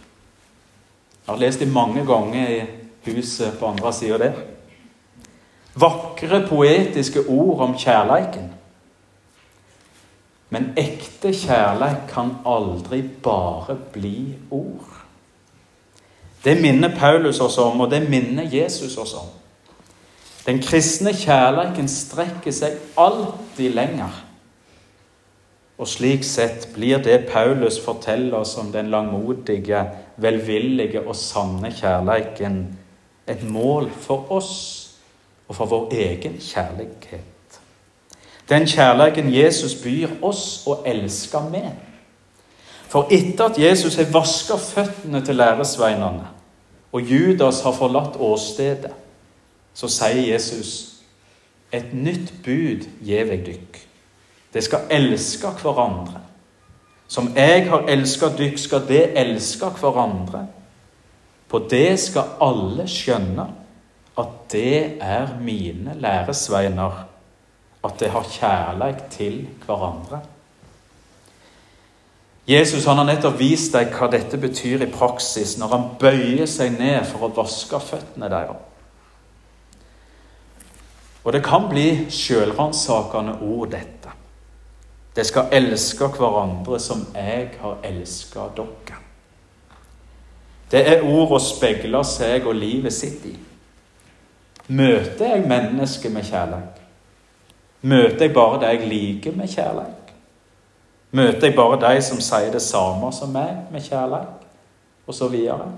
Jeg 1.24 1.32
har 1.32 1.40
lest 1.40 1.60
dem 1.64 1.72
mange 1.72 2.04
ganger 2.06 2.50
i 2.50 2.66
huset 3.06 3.56
på 3.60 3.68
andre 3.72 3.94
sida 3.94 4.18
der. 4.20 4.42
Vakre, 5.80 6.44
poetiske 6.48 7.24
ord 7.30 7.64
om 7.64 7.78
kjærleiken. 7.80 8.52
Men 10.54 10.74
ekte 10.78 11.32
kjærleik 11.34 12.04
kan 12.12 12.36
aldri 12.46 13.02
bare 13.26 13.76
bli 13.94 14.36
ord. 14.54 14.92
Det 16.44 16.54
minner 16.62 16.92
Paulus 17.00 17.40
oss 17.42 17.58
om, 17.58 17.82
og 17.82 17.90
det 17.92 18.04
minner 18.10 18.46
Jesus 18.52 18.98
oss 18.98 19.16
om. 19.18 19.32
Den 20.46 20.60
kristne 20.62 21.14
kjærleiken 21.16 21.88
strekker 21.90 22.54
seg 22.54 22.78
alltid 23.00 23.74
lenger. 23.74 24.22
Og 25.80 25.90
slik 25.90 26.26
sett 26.28 26.68
blir 26.76 27.02
det 27.02 27.24
Paulus 27.32 27.80
forteller 27.82 28.44
oss 28.44 28.54
om 28.62 28.70
den 28.72 28.92
langmodige, 28.94 29.82
velvillige 30.22 31.02
og 31.02 31.16
sanne 31.18 31.74
kjærleiken, 31.74 32.64
et 33.28 33.44
mål 33.48 33.88
for 34.04 34.32
oss 34.36 34.56
og 35.48 35.56
for 35.56 35.72
vår 35.72 35.94
egen 35.96 36.38
kjærlighet. 36.44 37.33
Den 38.50 38.68
kjærligheten 38.68 39.34
Jesus 39.34 39.76
byr 39.80 40.18
oss 40.22 40.64
å 40.68 40.82
elske 40.86 41.40
med. 41.52 41.72
For 42.92 43.10
etter 43.12 43.46
at 43.50 43.58
Jesus 43.58 43.96
har 43.98 44.12
vaska 44.14 44.58
føttene 44.60 45.24
til 45.26 45.40
læresveinene, 45.40 46.28
og 46.94 47.02
Judas 47.02 47.64
har 47.66 47.74
forlatt 47.74 48.20
åstedet, 48.22 48.92
så 49.74 49.90
sier 49.90 50.28
Jesus 50.34 50.74
et 51.74 51.94
nytt 51.94 52.30
bud 52.46 52.86
gjev 53.02 53.32
jeg 53.34 53.46
dykk. 53.48 53.80
Det 54.54 54.62
skal 54.64 54.92
elske 54.94 55.50
hverandre. 55.64 56.22
Som 57.08 57.32
jeg 57.36 57.66
har 57.70 57.88
elska 57.90 58.30
dykk, 58.38 58.60
skal 58.62 58.86
det 58.88 59.08
elske 59.18 59.72
hverandre. 59.80 60.46
På 61.50 61.64
det 61.70 62.00
skal 62.02 62.38
alle 62.42 62.86
skjønne 62.90 63.48
at 64.18 64.38
det 64.54 65.02
er 65.02 65.34
mine 65.42 65.98
læresveiner, 65.98 67.04
at 67.84 68.00
det 68.00 68.12
har 68.14 68.30
kjærleik 68.30 69.10
til 69.12 69.44
hverandre. 69.66 70.22
Jesus 72.48 72.86
han 72.86 73.00
har 73.00 73.08
nettopp 73.08 73.38
vist 73.40 73.72
deg 73.76 73.94
hva 73.96 74.10
dette 74.12 74.38
betyr 74.40 74.84
i 74.84 74.92
praksis 74.92 75.56
når 75.60 75.72
han 75.72 75.86
bøyer 76.00 76.48
seg 76.50 76.76
ned 76.76 77.06
for 77.08 77.28
å 77.28 77.34
vaske 77.38 77.80
føttene 77.80 78.32
deres. 78.32 78.70
Og 81.24 81.32
det 81.32 81.40
kan 81.46 81.70
bli 81.72 82.12
sjølransakende 82.12 83.38
ord, 83.48 83.70
dette. 83.72 84.12
Det 85.16 85.24
skal 85.24 85.54
elske 85.56 86.10
hverandre 86.18 86.80
som 86.84 87.06
jeg 87.16 87.54
har 87.62 87.80
elska 87.88 88.50
dere. 88.58 89.00
Det 90.72 90.82
er 90.90 91.06
ord 91.06 91.36
å 91.38 91.40
speile 91.40 92.02
seg 92.04 92.48
og 92.50 92.58
livet 92.58 92.96
sitt 92.96 93.24
i. 93.30 93.36
Møter 94.74 95.36
jeg 95.36 95.48
mennesket 95.48 96.12
med 96.12 96.28
kjærlighet? 96.28 96.83
Møter 97.84 98.26
jeg 98.26 98.34
bare 98.34 98.60
de 98.62 98.72
jeg 98.72 98.88
liker 98.88 99.36
med 99.36 99.48
kjærlighet? 99.52 100.14
Møter 101.12 101.48
jeg 101.48 101.56
bare 101.56 101.80
de 101.82 102.02
som 102.02 102.22
sier 102.24 102.52
det 102.52 102.62
samme 102.64 103.12
som 103.14 103.34
meg, 103.36 103.68
med 103.72 103.82
kjærlighet, 103.82 104.40
Og 105.08 105.14
så 105.14 105.28
videre. 105.28 105.72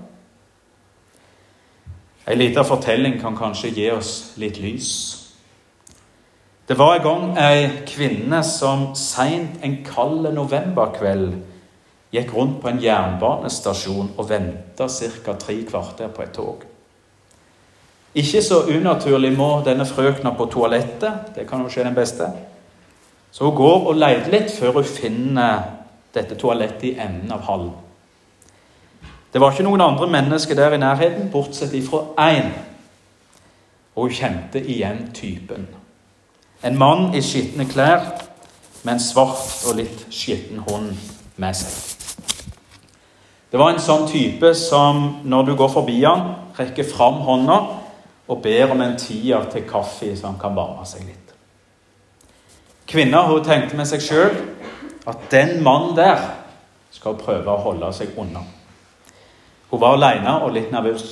En 2.28 2.38
liten 2.38 2.64
fortelling 2.64 3.20
kan 3.20 3.36
kanskje 3.36 3.70
gi 3.74 3.90
oss 3.90 4.32
litt 4.36 4.58
lys. 4.58 4.92
Det 6.68 6.78
var 6.78 6.94
en 6.94 7.02
gang 7.02 7.38
ei 7.38 7.68
kvinne 7.86 8.42
som 8.42 8.94
seint 8.94 9.62
en 9.62 9.76
kald 9.86 10.32
novemberkveld 10.34 11.36
gikk 12.14 12.32
rundt 12.34 12.60
på 12.62 12.70
en 12.70 12.80
jernbanestasjon 12.82 14.14
og 14.16 14.30
venta 14.30 14.88
ca. 14.88 15.34
tre 15.34 15.62
kvarter 15.68 16.08
på 16.08 16.22
et 16.22 16.32
tog. 16.34 16.64
Ikke 18.16 18.40
så 18.42 18.62
unaturlig 18.72 19.34
må 19.36 19.48
denne 19.64 19.84
frøkna 19.84 20.32
på 20.36 20.46
toalettet. 20.48 21.34
Det 21.36 21.44
kan 21.48 21.60
jo 21.60 21.68
skje 21.68 21.84
den 21.84 21.96
beste. 21.96 22.30
Så 23.30 23.44
hun 23.44 23.56
går 23.56 23.90
og 23.90 23.98
leter 24.00 24.32
litt 24.32 24.54
før 24.56 24.78
hun 24.78 24.88
finner 24.88 25.66
dette 26.16 26.38
toalettet 26.40 26.86
i 26.88 26.94
enden 26.96 27.34
av 27.36 27.44
hallen. 27.44 27.74
Det 29.32 29.42
var 29.42 29.52
ikke 29.52 29.66
noen 29.66 29.84
andre 29.84 30.08
mennesker 30.08 30.56
der 30.56 30.72
i 30.72 30.80
nærheten, 30.80 31.28
bortsett 31.28 31.74
ifra 31.76 32.06
én. 32.16 32.54
Og 33.96 34.06
hun 34.06 34.16
kjente 34.16 34.64
igjen 34.64 35.10
typen. 35.12 35.68
En 36.64 36.78
mann 36.78 37.10
i 37.12 37.20
skitne 37.20 37.68
klær 37.68 38.00
med 38.82 38.94
en 38.94 39.02
svart 39.02 39.66
og 39.68 39.76
litt 39.76 40.06
skitten 40.08 40.64
hånd 40.64 40.94
med 41.36 41.58
seg. 41.58 41.82
Det 43.52 43.60
var 43.60 43.74
en 43.74 43.82
sånn 43.82 44.08
type 44.08 44.54
som 44.56 45.18
når 45.28 45.50
du 45.50 45.56
går 45.60 45.68
forbi 45.74 46.00
han, 46.06 46.30
rekker 46.56 46.88
fram 46.88 47.20
hånda 47.26 47.64
og 48.26 48.42
ber 48.42 48.72
om 48.74 48.80
en 48.82 48.96
tier 48.98 49.46
til 49.52 49.66
kaffe 49.68 50.10
så 50.16 50.30
han 50.30 50.40
kan 50.40 50.56
varme 50.56 50.86
seg 50.88 51.06
litt. 51.06 51.34
Kvinna 52.86 53.24
hun 53.26 53.44
tenkte 53.44 53.78
med 53.78 53.88
seg 53.90 54.02
sjøl 54.02 54.34
at 55.06 55.28
den 55.30 55.60
mannen 55.62 55.94
der 55.98 56.22
skal 56.94 57.18
prøve 57.18 57.52
å 57.52 57.62
holde 57.62 57.90
seg 57.94 58.14
unna. 58.18 58.42
Hun 59.70 59.82
var 59.82 59.96
aleine 59.96 60.38
og 60.42 60.54
litt 60.54 60.72
nervøs. 60.74 61.06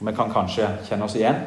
Vi 0.00 0.14
kan 0.16 0.32
kanskje 0.32 0.68
kjenne 0.88 1.04
oss 1.04 1.16
igjen. 1.16 1.40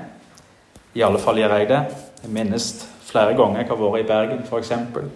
I 0.94 1.02
alle 1.06 1.22
fall 1.22 1.42
gjør 1.42 1.58
jeg 1.58 1.70
det. 1.72 1.82
Jeg 2.22 2.34
minnes 2.34 2.68
flere 3.08 3.34
ganger 3.38 3.64
jeg 3.64 3.70
har 3.70 3.82
vært 3.82 4.04
i 4.04 4.08
Bergen 4.08 4.44
for 4.48 4.62
eksempel, 4.62 5.10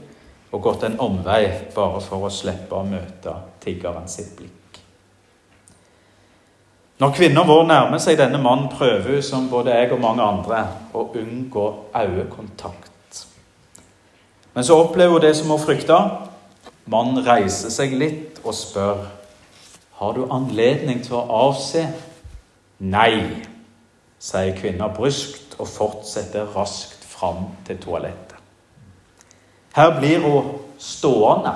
og 0.51 0.63
gått 0.63 0.83
en 0.87 0.99
omvei 1.01 1.43
bare 1.75 2.01
for 2.03 2.25
å 2.25 2.33
slippe 2.33 2.75
å 2.75 2.85
møte 2.85 3.35
tiggeren 3.63 4.09
sitt 4.09 4.33
blikk. 4.37 4.66
Når 6.97 7.13
kvinner 7.13 7.45
vår 7.45 7.67
nærmer 7.69 8.01
seg 8.01 8.17
denne 8.17 8.39
mannen, 8.41 8.71
prøver 8.73 9.11
hun, 9.11 9.21
som 9.21 9.49
både 9.49 9.75
jeg 9.75 9.91
og 9.93 10.01
mange 10.01 10.23
andre, 10.23 10.63
å 10.93 11.09
unngå 11.13 11.67
øyekontakt. 11.93 13.21
Men 14.53 14.65
så 14.65 14.79
opplever 14.81 15.13
hun 15.13 15.21
det 15.21 15.35
som 15.37 15.51
hun 15.53 15.61
frykta. 15.61 15.99
Mannen 16.89 17.21
reiser 17.27 17.69
seg 17.69 17.93
litt 17.99 18.41
og 18.43 18.55
spør 18.57 19.05
har 19.97 20.13
du 20.13 20.27
anledning 20.29 20.99
til 21.01 21.17
å 21.17 21.25
avse. 21.49 21.87
Nei, 22.85 23.41
sier 24.21 24.53
kvinna 24.57 24.91
bryskt 24.93 25.55
og 25.57 25.69
fortsetter 25.71 26.51
raskt 26.53 27.05
fram 27.05 27.47
til 27.65 27.79
toalettet. 27.81 28.35
Her 29.73 29.95
blir 29.97 30.21
hun 30.21 30.51
stående. 30.81 31.55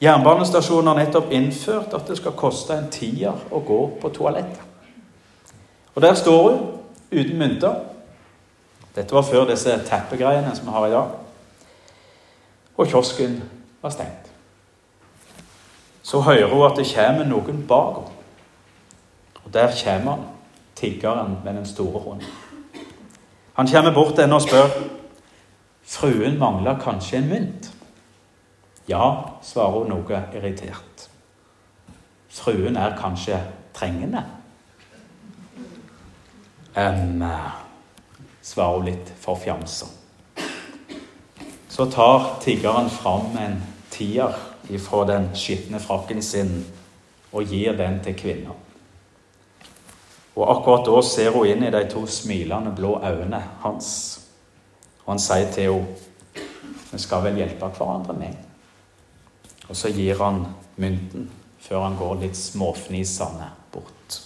Jernbanestasjonen 0.00 0.90
har 0.92 0.98
nettopp 1.00 1.30
innført 1.32 1.94
at 1.96 2.08
det 2.08 2.18
skal 2.18 2.36
koste 2.36 2.76
en 2.76 2.90
tier 2.92 3.32
å 3.50 3.60
gå 3.64 3.78
på 4.00 4.10
toalettet. 4.12 4.60
Og 5.94 6.02
der 6.04 6.14
står 6.14 6.42
hun 6.48 6.58
uten 7.10 7.38
mynter. 7.40 7.78
Dette 8.96 9.14
var 9.14 9.24
før 9.24 9.46
disse 9.48 9.72
teppegreiene 9.88 10.52
som 10.56 10.68
vi 10.68 10.74
har 10.76 10.88
i 10.88 10.92
dag 10.96 11.14
og 12.76 12.86
kiosken 12.86 13.42
var 13.82 13.90
stengt. 13.90 14.32
Så 16.02 16.20
hører 16.20 16.54
hun 16.54 16.66
at 16.70 16.76
det 16.78 16.88
kommer 16.94 17.24
noen 17.24 17.64
bak 17.68 17.96
henne. 17.96 18.12
Og 19.44 19.54
der 19.54 19.70
kommer 19.84 20.10
han, 20.10 20.24
tiggeren 20.74 21.38
med 21.44 21.54
den 21.54 21.66
store 21.66 22.00
hånden. 22.00 22.26
Han 23.54 23.68
kommer 23.68 23.94
bort 23.94 24.14
til 24.14 24.24
henne 24.24 24.34
og 24.34 24.42
spør 24.42 24.66
fruen 25.86 26.38
mangler 26.38 26.80
kanskje 26.82 27.16
en 27.16 27.28
mynt. 27.28 27.70
Ja, 28.88 29.38
svarer 29.42 29.80
hun 29.80 29.90
noe 29.90 30.22
irritert. 30.34 31.08
Fruen 32.30 32.76
er 32.76 32.94
kanskje 32.98 33.40
trengende? 33.74 34.22
Um, 36.76 37.24
svarer 38.42 38.78
hun 38.78 38.86
litt 38.86 39.12
forfjamsa. 39.20 39.88
Så 41.68 41.88
tar 41.92 42.36
tiggeren 42.44 42.90
fram 42.90 43.34
en 43.40 43.58
tier 43.90 44.36
ifra 44.72 45.04
den 45.08 45.28
skitne 45.36 45.80
frakken 45.80 46.22
sin 46.22 46.54
og 47.32 47.50
gir 47.50 47.76
den 47.76 47.98
til 48.04 48.16
kvinna. 48.16 48.54
Og 50.36 50.50
Akkurat 50.52 50.86
da 50.86 51.02
ser 51.02 51.32
hun 51.34 51.48
inn 51.48 51.64
i 51.64 51.72
de 51.72 51.82
to 51.90 52.06
smilende 52.06 52.72
blå 52.76 52.98
øynene 53.02 53.42
hans. 53.64 53.90
Og 55.04 55.14
han 55.14 55.22
sier 55.22 55.52
til 55.52 55.72
henne 55.72 56.02
vi 56.92 57.00
skal 57.02 57.24
vel 57.26 57.36
hjelpe 57.36 57.66
hverandre 57.76 58.14
med. 58.16 58.45
Og 59.68 59.76
så 59.76 59.90
gir 59.90 60.18
han 60.22 60.44
mynten 60.76 61.30
før 61.66 61.82
han 61.88 61.98
går 61.98 62.20
litt 62.22 62.38
småfnisende 62.38 63.50
bort. 63.74 64.20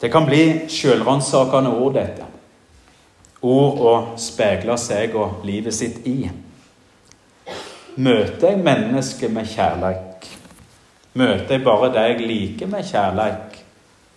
Det 0.00 0.10
kan 0.12 0.26
bli 0.28 0.68
sjølransakende 0.68 1.72
ord, 1.72 1.94
dette 1.96 2.30
ord 3.44 3.80
å 3.84 3.94
speile 4.20 4.76
seg 4.80 5.14
og 5.20 5.44
livet 5.44 5.76
sitt 5.76 6.06
i. 6.08 6.30
Møter 7.94 8.50
jeg 8.50 8.62
mennesket 8.64 9.32
med 9.32 9.48
kjærleik? 9.52 10.28
Møter 11.14 11.58
jeg 11.58 11.64
bare 11.66 11.92
de 11.94 12.06
jeg 12.08 12.24
liker 12.24 12.70
med 12.72 12.88
kjærleik? 12.88 13.60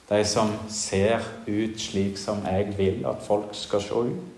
De 0.08 0.22
som 0.26 0.54
ser 0.72 1.26
ut 1.46 1.76
slik 1.82 2.18
som 2.18 2.40
jeg 2.48 2.72
vil 2.78 3.04
at 3.10 3.20
folk 3.28 3.52
skal 3.58 3.84
se 3.84 4.06
ut? 4.08 4.37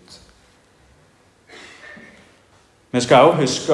Vi 2.91 3.01
skal 3.01 3.21
også 3.21 3.41
huske 3.41 3.73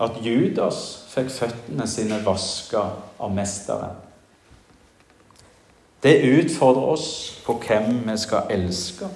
at 0.00 0.10
Judas 0.22 1.04
fikk 1.08 1.30
føttene 1.30 1.86
sine 1.88 2.20
vaska 2.24 2.82
av 3.18 3.32
Mesteren. 3.34 3.96
Det 6.02 6.20
utfordrer 6.28 6.92
oss 6.92 7.08
på 7.46 7.56
hvem 7.66 8.04
vi 8.06 8.18
skal 8.20 8.52
elske 8.54 9.08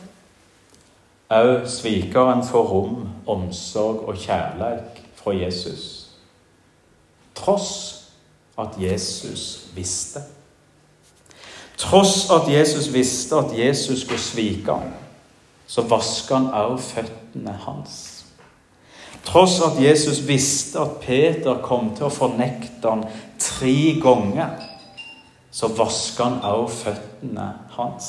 Òg 1.32 1.62
svikeren 1.70 2.42
får 2.44 2.66
rom, 2.68 3.06
omsorg 3.26 4.02
og 4.08 4.18
kjærlighet 4.20 4.98
fra 5.16 5.32
Jesus. 5.32 6.10
Tross 7.34 7.70
at 8.58 8.76
Jesus 8.76 9.70
visste. 9.74 10.20
Tross 11.80 12.28
at 12.30 12.52
Jesus 12.52 12.92
visste 12.92 13.36
at 13.36 13.58
Jesus 13.58 14.02
skulle 14.02 14.20
svike 14.20 14.72
ham, 14.72 14.92
så 15.66 15.82
vasker 15.88 16.36
han 16.36 16.50
også 16.52 16.84
føttene 16.84 17.56
hans. 17.64 18.11
Tross 19.24 19.60
at 19.62 19.82
Jesus 19.82 20.26
visste 20.28 20.80
at 20.80 20.98
Peter 21.00 21.60
kom 21.62 21.92
til 21.96 22.08
å 22.08 22.12
fornekte 22.12 22.90
ham 22.90 23.04
tre 23.38 23.76
ganger, 24.02 24.56
så 25.52 25.68
vasker 25.76 26.24
han 26.24 26.40
også 26.42 26.84
føttene 26.84 27.48
hans. 27.76 28.08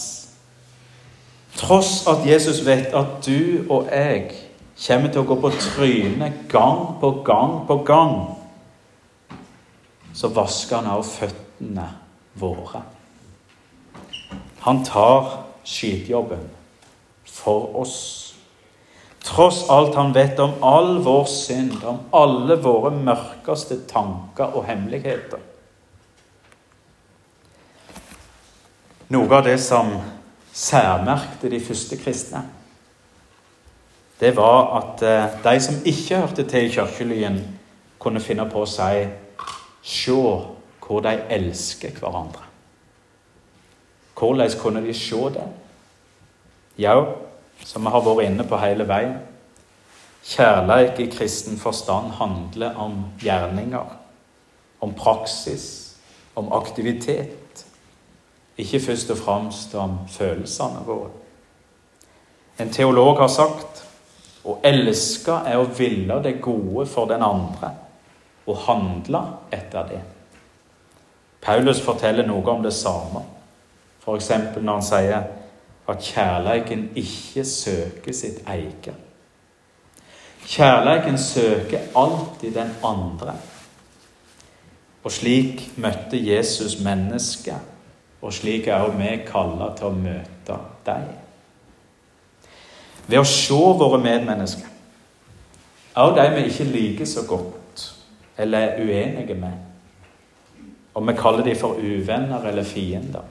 Tross 1.58 2.08
at 2.10 2.26
Jesus 2.28 2.64
vet 2.66 2.96
at 2.98 3.20
du 3.26 3.68
og 3.70 3.92
jeg 3.92 4.32
kommer 4.88 5.12
til 5.12 5.22
å 5.22 5.28
gå 5.30 5.38
på 5.44 5.52
trynet 5.54 6.48
gang 6.50 6.96
på 7.02 7.12
gang 7.26 7.60
på 7.70 7.78
gang, 7.86 8.16
så 10.14 10.30
vasker 10.34 10.82
han 10.82 10.92
av 10.96 11.06
føttene 11.06 11.88
våre. 12.42 12.82
Han 14.64 14.84
tar 14.86 15.44
skitjobben 15.68 16.50
for 17.26 17.76
oss. 17.82 18.23
Tross 19.24 19.70
alt 19.70 19.96
han 19.96 20.12
vet 20.14 20.40
om 20.40 20.58
all 20.64 20.98
vår 21.04 21.26
synd, 21.32 21.78
om 21.88 22.02
alle 22.12 22.58
våre 22.60 22.92
mørkeste 22.92 23.80
tanker 23.88 24.52
og 24.52 24.68
hemmeligheter. 24.68 25.40
Noe 29.14 29.30
av 29.38 29.46
det 29.48 29.60
som 29.64 29.94
særmerkte 30.54 31.52
de 31.52 31.62
første 31.64 31.98
kristne, 32.02 32.44
det 34.20 34.32
var 34.38 34.70
at 34.78 35.02
eh, 35.04 35.36
de 35.44 35.60
som 35.62 35.80
ikke 35.88 36.20
hørte 36.22 36.46
til 36.48 36.68
i 36.68 36.72
kirkelyen, 36.74 37.42
kunne 38.00 38.22
finne 38.24 38.46
på 38.52 38.64
å 38.64 38.70
si 38.70 39.06
Se 39.84 40.12
hvor 40.14 41.02
de 41.04 41.12
elsker 41.32 41.92
hverandre. 42.00 42.44
Hvordan 44.16 44.52
kunne 44.62 44.84
de 44.86 44.94
se 44.96 45.20
det? 45.36 45.48
Ja, 46.80 46.96
som 47.66 47.84
vi 47.84 47.92
har 47.94 48.04
vært 48.06 48.28
inne 48.28 48.46
på 48.48 48.60
hele 48.62 48.88
veien. 48.88 49.18
Kjærleik 50.24 51.00
i 51.04 51.10
kristen 51.12 51.58
forstand 51.60 52.14
handler 52.20 52.78
om 52.80 53.06
gjerninger, 53.20 53.98
om 54.80 54.94
praksis, 54.96 55.96
om 56.36 56.52
aktivitet. 56.54 57.66
Ikke 58.58 58.80
først 58.80 59.12
og 59.12 59.18
fremst 59.18 59.76
om 59.76 59.98
følelsene 60.10 60.86
våre. 60.86 61.10
En 62.60 62.70
teolog 62.70 63.18
har 63.18 63.32
sagt 63.34 63.84
å 64.46 64.60
elske 64.64 65.36
er 65.48 65.58
å 65.58 65.70
ville 65.78 66.20
det 66.24 66.38
gode 66.44 66.86
for 66.88 67.10
den 67.10 67.24
andre 67.26 67.72
og 68.46 68.60
handle 68.68 69.22
etter 69.56 69.88
det. 69.88 70.02
Paulus 71.44 71.82
forteller 71.84 72.28
noe 72.28 72.44
om 72.52 72.64
det 72.64 72.74
samme, 72.76 73.24
f.eks. 74.04 74.30
når 74.60 74.74
han 74.74 74.86
sier 74.86 75.43
at 75.90 76.00
kjærleiken 76.00 76.90
ikke 76.96 77.46
søker 77.46 78.14
sitt 78.14 78.44
eget. 78.48 78.94
Kjærleiken 80.48 81.18
søker 81.18 81.92
alltid 81.96 82.56
den 82.56 82.72
andre. 82.84 83.36
Og 85.04 85.12
slik 85.12 85.72
møtte 85.78 86.20
Jesus 86.20 86.80
mennesket 86.80 87.74
og 88.24 88.34
slik 88.34 88.68
er 88.68 88.80
også 88.80 88.98
vi 88.98 89.18
kalla 89.28 89.68
til 89.76 89.90
å 89.90 89.98
møte 89.98 90.60
deg. 90.88 91.10
Ved 93.08 93.20
å 93.20 93.28
se 93.28 93.58
våre 93.82 94.00
medmennesker, 94.00 94.70
også 96.00 96.16
de 96.22 96.30
vi 96.38 96.46
ikke 96.48 96.70
liker 96.72 97.10
så 97.10 97.26
godt 97.28 97.84
eller 98.40 98.60
er 98.64 98.80
uenige 98.80 99.36
med, 99.38 99.58
om 100.96 101.08
vi 101.08 101.18
kaller 101.20 101.44
de 101.44 101.56
for 101.60 101.76
uvenner 101.82 102.48
eller 102.48 102.64
fiender. 102.64 103.28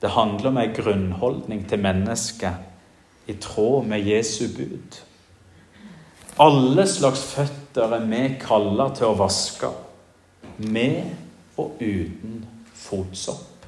Det 0.00 0.10
handler 0.10 0.48
om 0.48 0.58
en 0.58 0.74
grunnholdning 0.74 1.68
til 1.68 1.78
mennesket 1.78 2.54
i 3.28 3.36
tråd 3.40 3.86
med 3.86 4.06
Jesu 4.06 4.46
bud. 4.56 5.00
Alle 6.40 6.86
slags 6.88 7.22
føtter 7.34 7.92
er 7.94 8.06
vi 8.08 8.22
kalla 8.40 8.88
til 8.96 9.10
å 9.10 9.16
vaske, 9.18 9.68
med 10.56 11.58
og 11.60 11.76
uten 11.80 12.44
fotsopp. 12.74 13.66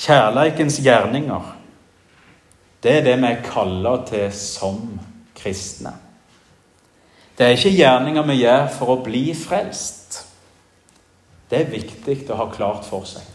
Kjærleikens 0.00 0.78
gjerninger, 0.80 1.50
det 2.82 2.92
er 3.00 3.02
det 3.04 3.16
vi 3.20 3.28
er 3.28 3.42
kalla 3.44 3.96
til 4.08 4.30
som 4.32 4.78
kristne. 5.36 5.92
Det 7.36 7.46
er 7.46 7.56
ikke 7.56 7.74
gjerninger 7.74 8.24
vi 8.30 8.38
gjør 8.44 8.66
for 8.78 8.94
å 8.94 9.02
bli 9.04 9.26
frelst. 9.36 10.22
Det 11.50 11.58
er 11.58 11.72
viktig 11.74 12.16
å 12.30 12.38
ha 12.38 12.48
klart 12.52 12.86
for 12.86 13.04
seg. 13.08 13.26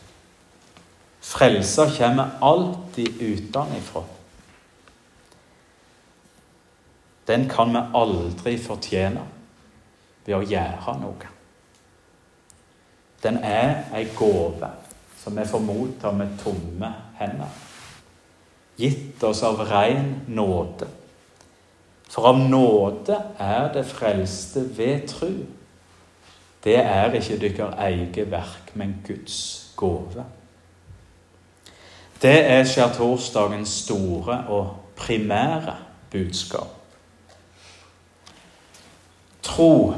Frelsa 1.25 1.89
kommer 1.97 2.29
alltid 2.41 3.21
utenfra. 3.21 4.03
Den 7.25 7.49
kan 7.49 7.73
vi 7.73 7.81
aldri 7.93 8.53
fortjene 8.61 9.23
ved 10.25 10.35
å 10.37 10.43
gjøre 10.45 10.93
noe. 11.01 11.31
Den 13.23 13.41
er 13.41 13.87
ei 13.97 14.05
gave 14.13 14.69
som 15.23 15.41
vi 15.41 15.47
får 15.49 15.65
motta 15.65 16.13
med 16.13 16.37
tomme 16.43 16.93
hender. 17.17 17.57
Gitt 18.77 19.23
oss 19.25 19.41
av 19.43 19.65
ren 19.65 20.19
nåde. 20.29 20.91
For 22.05 22.29
av 22.29 22.45
nåde 22.45 23.17
er 23.41 23.71
det 23.73 23.87
frelste 23.89 24.67
ved 24.77 25.09
tru. 25.09 25.31
Det 26.61 26.77
er 26.83 27.17
ikke 27.17 27.41
deres 27.41 27.77
eget 27.89 28.31
verk, 28.31 28.75
men 28.77 28.99
Guds 29.07 29.73
gave. 29.77 30.29
Det 32.21 32.37
er 32.51 32.63
skjærtorsdagens 32.63 33.69
store 33.83 34.37
og 34.47 34.75
primære 34.95 35.75
budskap. 36.11 36.71
Tro, 39.43 39.93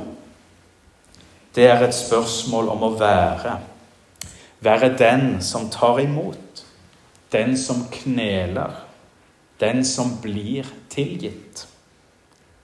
det 1.56 1.68
er 1.68 1.84
et 1.88 1.96
spørsmål 1.96 2.70
om 2.70 2.84
å 2.84 2.94
være. 3.00 3.54
Være 4.66 4.90
den 4.98 5.42
som 5.42 5.70
tar 5.70 6.02
imot, 6.02 6.64
den 7.32 7.58
som 7.58 7.86
kneler, 7.92 8.74
den 9.60 9.86
som 9.86 10.18
blir 10.22 10.68
tilgitt, 10.90 11.68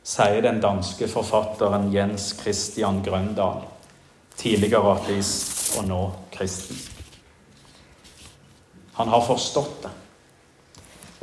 sier 0.04 0.42
den 0.44 0.60
danske 0.62 1.08
forfatteren 1.08 1.88
Jens 1.94 2.34
Christian 2.42 3.02
Grøndal, 3.06 3.64
tidligere 4.38 4.98
ateist 4.98 5.78
og 5.80 5.88
nå 5.88 6.02
kristen. 6.34 6.93
Han 8.94 9.08
har 9.08 9.26
forstått 9.26 9.84
det. 9.84 9.92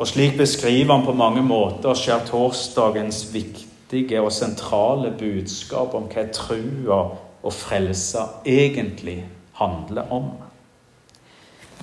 Og 0.01 0.09
slik 0.09 0.39
beskriver 0.39 0.95
han 0.95 1.05
på 1.05 1.13
mange 1.13 1.43
måter 1.45 1.95
skjærtorsdagens 1.95 3.35
viktige 3.35 4.23
og 4.23 4.33
sentrale 4.33 5.13
budskap 5.19 5.95
om 5.95 6.09
hva 6.09 6.25
trua 6.33 7.01
og 7.43 7.53
frelsa 7.53 8.25
egentlig 8.49 9.23
handler 9.61 10.13
om. 10.13 10.31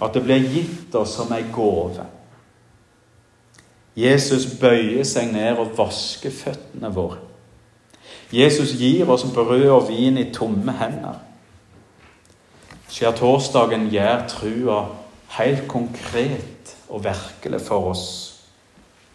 At 0.01 0.13
det 0.13 0.23
blir 0.25 0.49
gitt 0.49 0.95
oss 0.97 1.15
som 1.17 1.31
ei 1.33 1.45
gave. 1.53 2.05
Jesus 3.97 4.45
bøyer 4.59 5.05
seg 5.05 5.31
ned 5.33 5.57
og 5.57 5.73
vasker 5.77 6.33
føttene 6.33 6.91
våre. 6.93 7.21
Jesus 8.33 8.75
gir 8.77 9.09
oss 9.09 9.25
brød 9.33 9.69
og 9.71 9.87
vin 9.89 10.17
i 10.17 10.29
tomme 10.33 10.73
hender. 10.73 11.21
Skjærtorsdagen 12.89 13.89
gjør 13.93 14.25
trua 14.29 14.79
helt 15.29 15.67
konkret 15.67 16.75
og 16.89 17.03
virkelig 17.03 17.61
for 17.61 17.91
oss. 17.91 18.07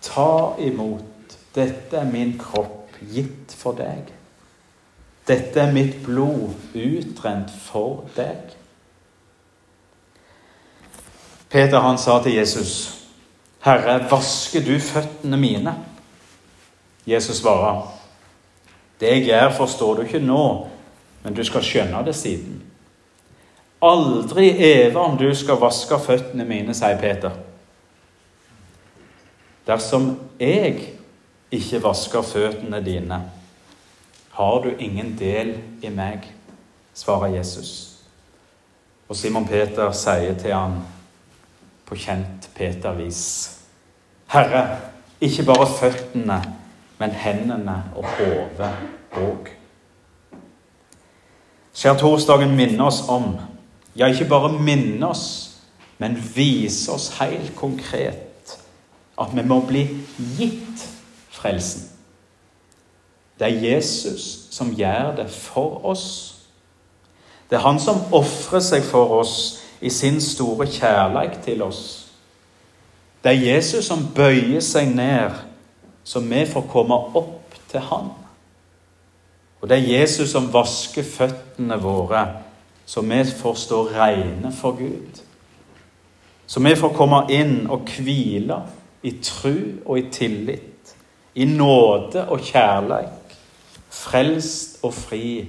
Ta 0.02 0.54
imot. 0.58 1.08
Dette 1.54 1.96
er 1.96 2.08
min 2.08 2.38
kropp 2.40 2.96
gitt 3.12 3.52
for 3.56 3.76
deg. 3.76 4.08
Dette 5.28 5.60
er 5.60 5.72
mitt 5.72 6.00
blod, 6.04 6.54
utrent 6.74 7.52
for 7.52 8.06
deg. 8.16 8.56
Peter 11.52 11.84
han 11.84 11.98
sa 11.98 12.22
til 12.22 12.34
Jesus, 12.34 12.98
'Herre, 13.60 14.10
vasker 14.10 14.64
du 14.64 14.78
føttene 14.80 15.36
mine?' 15.36 15.74
Jesus 17.06 17.36
svarer, 17.36 17.92
'Det 19.00 19.08
jeg 19.08 19.24
gjør, 19.24 19.52
forstår 19.52 19.94
du 19.94 20.02
ikke 20.02 20.18
nå, 20.18 20.68
men 21.22 21.34
du 21.34 21.44
skal 21.44 21.62
skjønne 21.62 22.04
det 22.04 22.14
siden.' 22.16 22.71
Aldri 23.82 24.48
eve 24.62 25.00
om 25.00 25.16
du 25.18 25.26
skal 25.34 25.58
vaske 25.58 25.98
føttene 25.98 26.44
mine, 26.46 26.74
sier 26.74 27.00
Peter. 27.00 27.34
Dersom 29.66 30.12
jeg 30.38 30.92
ikke 31.50 31.82
vasker 31.82 32.22
føttene 32.22 32.78
dine, 32.84 33.18
har 34.32 34.62
du 34.62 34.70
ingen 34.78 35.12
del 35.18 35.56
i 35.82 35.90
meg, 35.90 36.28
svarer 36.94 37.34
Jesus. 37.36 37.98
Og 39.08 39.18
Simon 39.18 39.46
Peter 39.46 39.90
sier 39.92 40.38
til 40.38 40.54
han 40.54 40.78
på 41.86 41.98
kjent 41.98 42.48
Peter-vis, 42.54 43.24
Herre, 44.32 44.78
ikke 45.20 45.44
bare 45.50 45.66
føttene, 45.68 46.38
men 46.98 47.10
hendene 47.10 47.82
og 47.98 48.06
hodet 48.16 48.70
òg. 49.18 49.50
Skjærtorsdagen 51.76 52.54
minner 52.56 52.86
oss 52.86 53.02
om, 53.08 53.34
ja, 53.96 54.06
ikke 54.06 54.28
bare 54.28 54.52
minne 54.52 55.08
oss, 55.08 55.26
men 55.98 56.16
vise 56.34 56.92
oss 56.92 57.10
helt 57.20 57.54
konkret 57.56 58.58
at 59.20 59.34
vi 59.36 59.44
må 59.46 59.60
bli 59.66 59.84
gitt 60.38 60.84
frelsen. 61.30 61.88
Det 63.38 63.48
er 63.48 63.72
Jesus 63.72 64.48
som 64.50 64.74
gjør 64.76 65.16
det 65.16 65.28
for 65.30 65.84
oss. 65.84 66.34
Det 67.50 67.58
er 67.58 67.66
han 67.66 67.80
som 67.80 68.00
ofrer 68.14 68.62
seg 68.64 68.84
for 68.86 69.18
oss 69.18 69.36
i 69.82 69.90
sin 69.90 70.20
store 70.20 70.66
kjærlighet 70.70 71.42
til 71.44 71.62
oss. 71.62 71.82
Det 73.24 73.32
er 73.32 73.54
Jesus 73.54 73.86
som 73.86 74.08
bøyer 74.14 74.60
seg 74.60 74.94
ned, 74.94 75.34
så 76.04 76.20
vi 76.20 76.46
får 76.46 76.66
komme 76.70 76.94
opp 76.94 77.54
til 77.70 77.80
han. 77.80 78.10
Og 79.60 79.68
det 79.68 79.78
er 79.78 80.00
Jesus 80.00 80.32
som 80.34 80.48
vasker 80.52 81.06
føttene 81.06 81.78
våre, 81.82 82.24
så 82.86 83.00
vi 83.00 83.24
får 83.24 83.54
stå 83.54 83.82
rene 83.88 84.52
for 84.52 84.76
Gud. 84.78 85.22
Så 86.46 86.60
vi 86.60 86.74
får 86.76 86.92
komme 86.96 87.24
inn 87.32 87.66
og 87.70 87.88
hvile 87.96 88.58
i 89.02 89.16
tru 89.22 89.54
og 89.86 89.98
i 89.98 90.08
tillit 90.12 90.72
i 91.34 91.44
nåde 91.44 92.26
og 92.28 92.40
kjærleik, 92.44 93.36
frelst 93.90 94.82
og 94.84 94.94
fri 94.94 95.48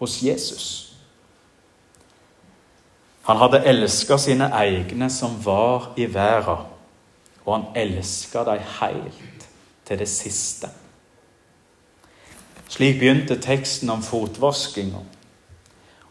hos 0.00 0.22
Jesus. 0.22 0.66
Han 3.24 3.40
hadde 3.40 3.62
elska 3.64 4.18
sine 4.20 4.50
egne 4.52 5.08
som 5.10 5.38
var 5.44 5.92
i 5.96 6.04
verden, 6.14 6.66
og 7.44 7.54
han 7.54 7.66
elska 7.76 8.44
dem 8.44 8.60
helt 8.80 9.48
til 9.84 9.98
det 9.98 10.08
siste. 10.08 10.68
Slik 12.68 12.98
begynte 12.98 13.38
teksten 13.40 13.90
om 13.90 14.02
fotvaskinga. 14.02 15.00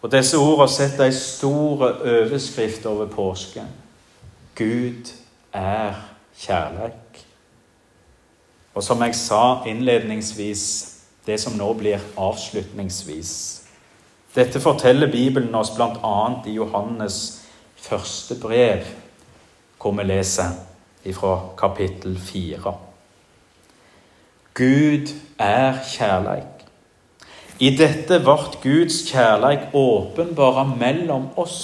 Og 0.03 0.11
disse 0.11 0.37
ordene 0.37 0.67
setter 0.67 1.07
ei 1.07 1.15
stor 1.15 1.85
overskrift 1.87 2.85
over 2.85 3.07
påsken. 3.07 3.69
Gud 4.55 5.13
er 5.55 5.95
kjærleik. 6.37 7.21
Og 8.75 8.83
som 8.83 9.01
jeg 9.05 9.15
sa 9.15 9.63
innledningsvis, 9.69 10.65
det 11.25 11.39
som 11.39 11.55
nå 11.55 11.69
blir 11.79 12.03
avslutningsvis 12.19 13.33
Dette 14.35 14.59
forteller 14.59 15.11
Bibelen 15.11 15.55
oss 15.55 15.69
bl.a. 15.75 16.13
i 16.49 16.55
Johannes 16.57 17.17
første 17.77 18.35
brev, 18.41 18.81
hvor 19.77 19.93
vi 19.93 20.03
leser 20.03 20.55
fra 21.13 21.35
kapittel 21.57 22.17
fire. 22.19 22.73
Gud 24.57 25.13
er 25.37 25.77
kjærleik. 25.85 26.52
I 27.59 27.69
dette 27.77 28.19
ble 28.19 28.37
Guds 28.63 29.03
kjærleik 29.09 29.73
åpenbara 29.77 30.63
mellom 30.63 31.29
oss, 31.37 31.59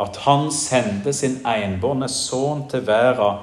at 0.00 0.16
Han 0.24 0.50
sendte 0.52 1.12
sin 1.12 1.40
enbårne 1.46 2.08
sønn 2.08 2.64
til 2.70 2.86
verden 2.86 3.42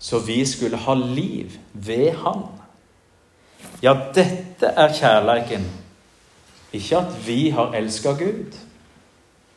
så 0.00 0.18
vi 0.18 0.46
skulle 0.46 0.76
ha 0.76 0.94
liv 0.94 1.50
ved 1.72 2.14
Han. 2.24 2.46
Ja, 3.82 3.92
dette 4.14 4.66
er 4.66 4.92
kjærleiken. 4.96 5.66
Ikke 6.72 6.96
at 6.96 7.26
vi 7.26 7.50
har 7.50 7.74
elska 7.76 8.12
Gud, 8.16 8.56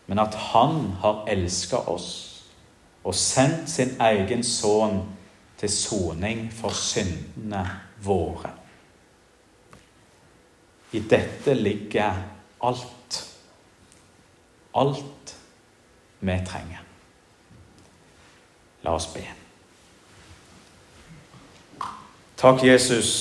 men 0.07 0.19
at 0.19 0.35
Han 0.35 0.91
har 0.99 1.23
elska 1.27 1.77
oss 1.87 2.29
og 3.03 3.15
sendt 3.15 3.69
sin 3.69 3.95
egen 3.99 4.43
sønn 4.43 5.01
til 5.59 5.71
soning 5.71 6.49
for 6.55 6.75
syndene 6.75 7.63
våre. 8.03 8.51
I 10.93 10.99
dette 10.99 11.53
ligger 11.53 12.23
alt. 12.61 13.39
Alt 14.75 15.35
vi 16.19 16.39
trenger. 16.45 16.83
La 18.83 18.93
oss 18.93 19.07
be. 19.13 19.23
Takk, 22.37 22.63
Jesus, 22.63 23.11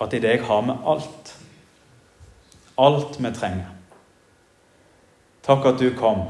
at 0.00 0.12
i 0.14 0.20
deg 0.22 0.44
har 0.46 0.62
vi 0.62 0.76
alt. 0.86 1.32
Alt 2.78 3.18
vi 3.18 3.32
trenger. 3.34 3.72
Takk 5.46 5.66
at 5.66 5.80
du 5.80 5.90
kom, 5.98 6.28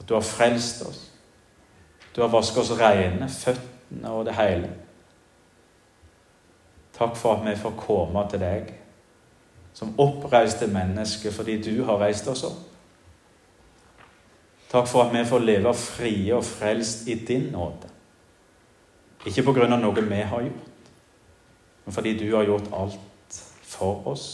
at 0.00 0.08
du 0.08 0.14
har 0.14 0.24
frelst 0.24 0.82
oss. 0.86 1.04
Du 2.16 2.22
har 2.22 2.30
vasket 2.32 2.62
oss 2.62 2.72
rene, 2.80 3.28
føttene 3.28 4.10
og 4.10 4.24
det 4.26 4.34
hele. 4.38 4.70
Takk 6.98 7.16
for 7.16 7.38
at 7.38 7.46
vi 7.46 7.54
får 7.56 7.76
komme 7.78 8.24
til 8.30 8.42
deg 8.42 8.72
som 9.78 9.94
oppreiste 10.02 10.66
menneske 10.66 11.30
fordi 11.30 11.60
du 11.62 11.84
har 11.86 12.00
reist 12.02 12.26
oss 12.30 12.42
opp. 12.48 12.64
Takk 14.68 14.88
for 14.90 15.06
at 15.06 15.14
vi 15.14 15.22
får 15.24 15.44
leve 15.44 15.74
frie 15.78 16.34
og 16.34 16.44
frelst 16.44 17.06
i 17.08 17.14
din 17.14 17.52
nåde. 17.54 17.88
Ikke 19.26 19.44
på 19.46 19.54
grunn 19.56 19.72
av 19.72 19.80
noe 19.82 20.04
vi 20.04 20.20
har 20.32 20.42
gjort, 20.44 20.90
men 21.84 21.94
fordi 21.94 22.14
du 22.18 22.26
har 22.34 22.46
gjort 22.46 22.72
alt 22.76 23.38
for 23.62 24.06
oss. 24.10 24.26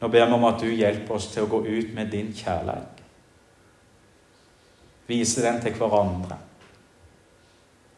Nå 0.00 0.08
ber 0.12 0.26
vi 0.26 0.36
om 0.36 0.44
at 0.44 0.60
du 0.60 0.68
hjelper 0.68 1.16
oss 1.16 1.30
til 1.32 1.46
å 1.46 1.50
gå 1.50 1.62
ut 1.66 1.94
med 1.96 2.12
din 2.12 2.28
kjærlighet. 2.36 3.00
Vise 5.06 5.42
den 5.42 5.60
til 5.62 5.76
hverandre. 5.78 6.36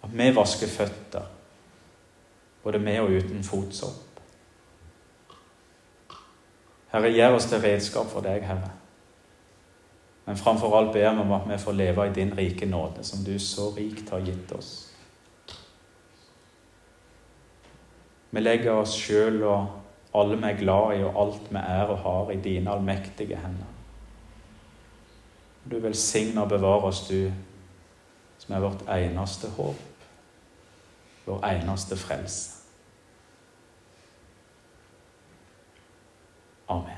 At 0.05 0.13
vi 0.15 0.29
vasker 0.37 0.71
føtter, 0.71 1.27
både 2.69 2.79
med 2.85 3.01
og 3.01 3.15
uten 3.17 3.45
fotsopp. 3.45 4.21
Herre, 6.93 7.09
gjør 7.09 7.37
oss 7.39 7.47
til 7.49 7.63
redskap 7.65 8.11
for 8.13 8.25
deg, 8.25 8.43
Herre. 8.45 8.69
Men 10.27 10.37
framfor 10.37 10.77
alt 10.77 10.93
ber 10.93 11.15
vi 11.17 11.23
om 11.23 11.33
at 11.33 11.47
vi 11.49 11.57
får 11.63 11.77
leve 11.79 12.05
i 12.05 12.13
din 12.13 12.35
rike 12.37 12.67
nåde, 12.69 13.05
som 13.05 13.23
du 13.25 13.39
så 13.41 13.71
rikt 13.77 14.11
har 14.13 14.21
gitt 14.21 14.53
oss. 14.53 14.73
Vi 18.31 18.43
legger 18.43 18.83
oss 18.83 18.93
sjøl 18.93 19.41
og 19.49 20.21
alle 20.21 20.37
vi 20.37 20.51
er 20.51 20.61
glad 20.61 20.99
i, 20.99 21.01
og 21.09 21.17
alt 21.23 21.49
vi 21.49 21.63
er 21.63 21.95
og 21.95 21.99
har, 22.05 22.35
i 22.37 22.43
dine 22.45 22.75
allmektige 22.75 23.41
hender. 23.41 23.73
Du 25.65 25.79
velsigner 25.81 26.45
og 26.45 26.53
bevarer 26.53 26.91
oss, 26.93 27.07
du 27.09 27.33
som 28.45 28.55
er 28.55 28.65
vårt 28.69 28.85
eneste 28.93 29.49
håp, 29.57 30.07
vår 31.25 31.45
eneste 31.55 31.97
frelse. 31.97 32.58
Amen. 36.69 36.98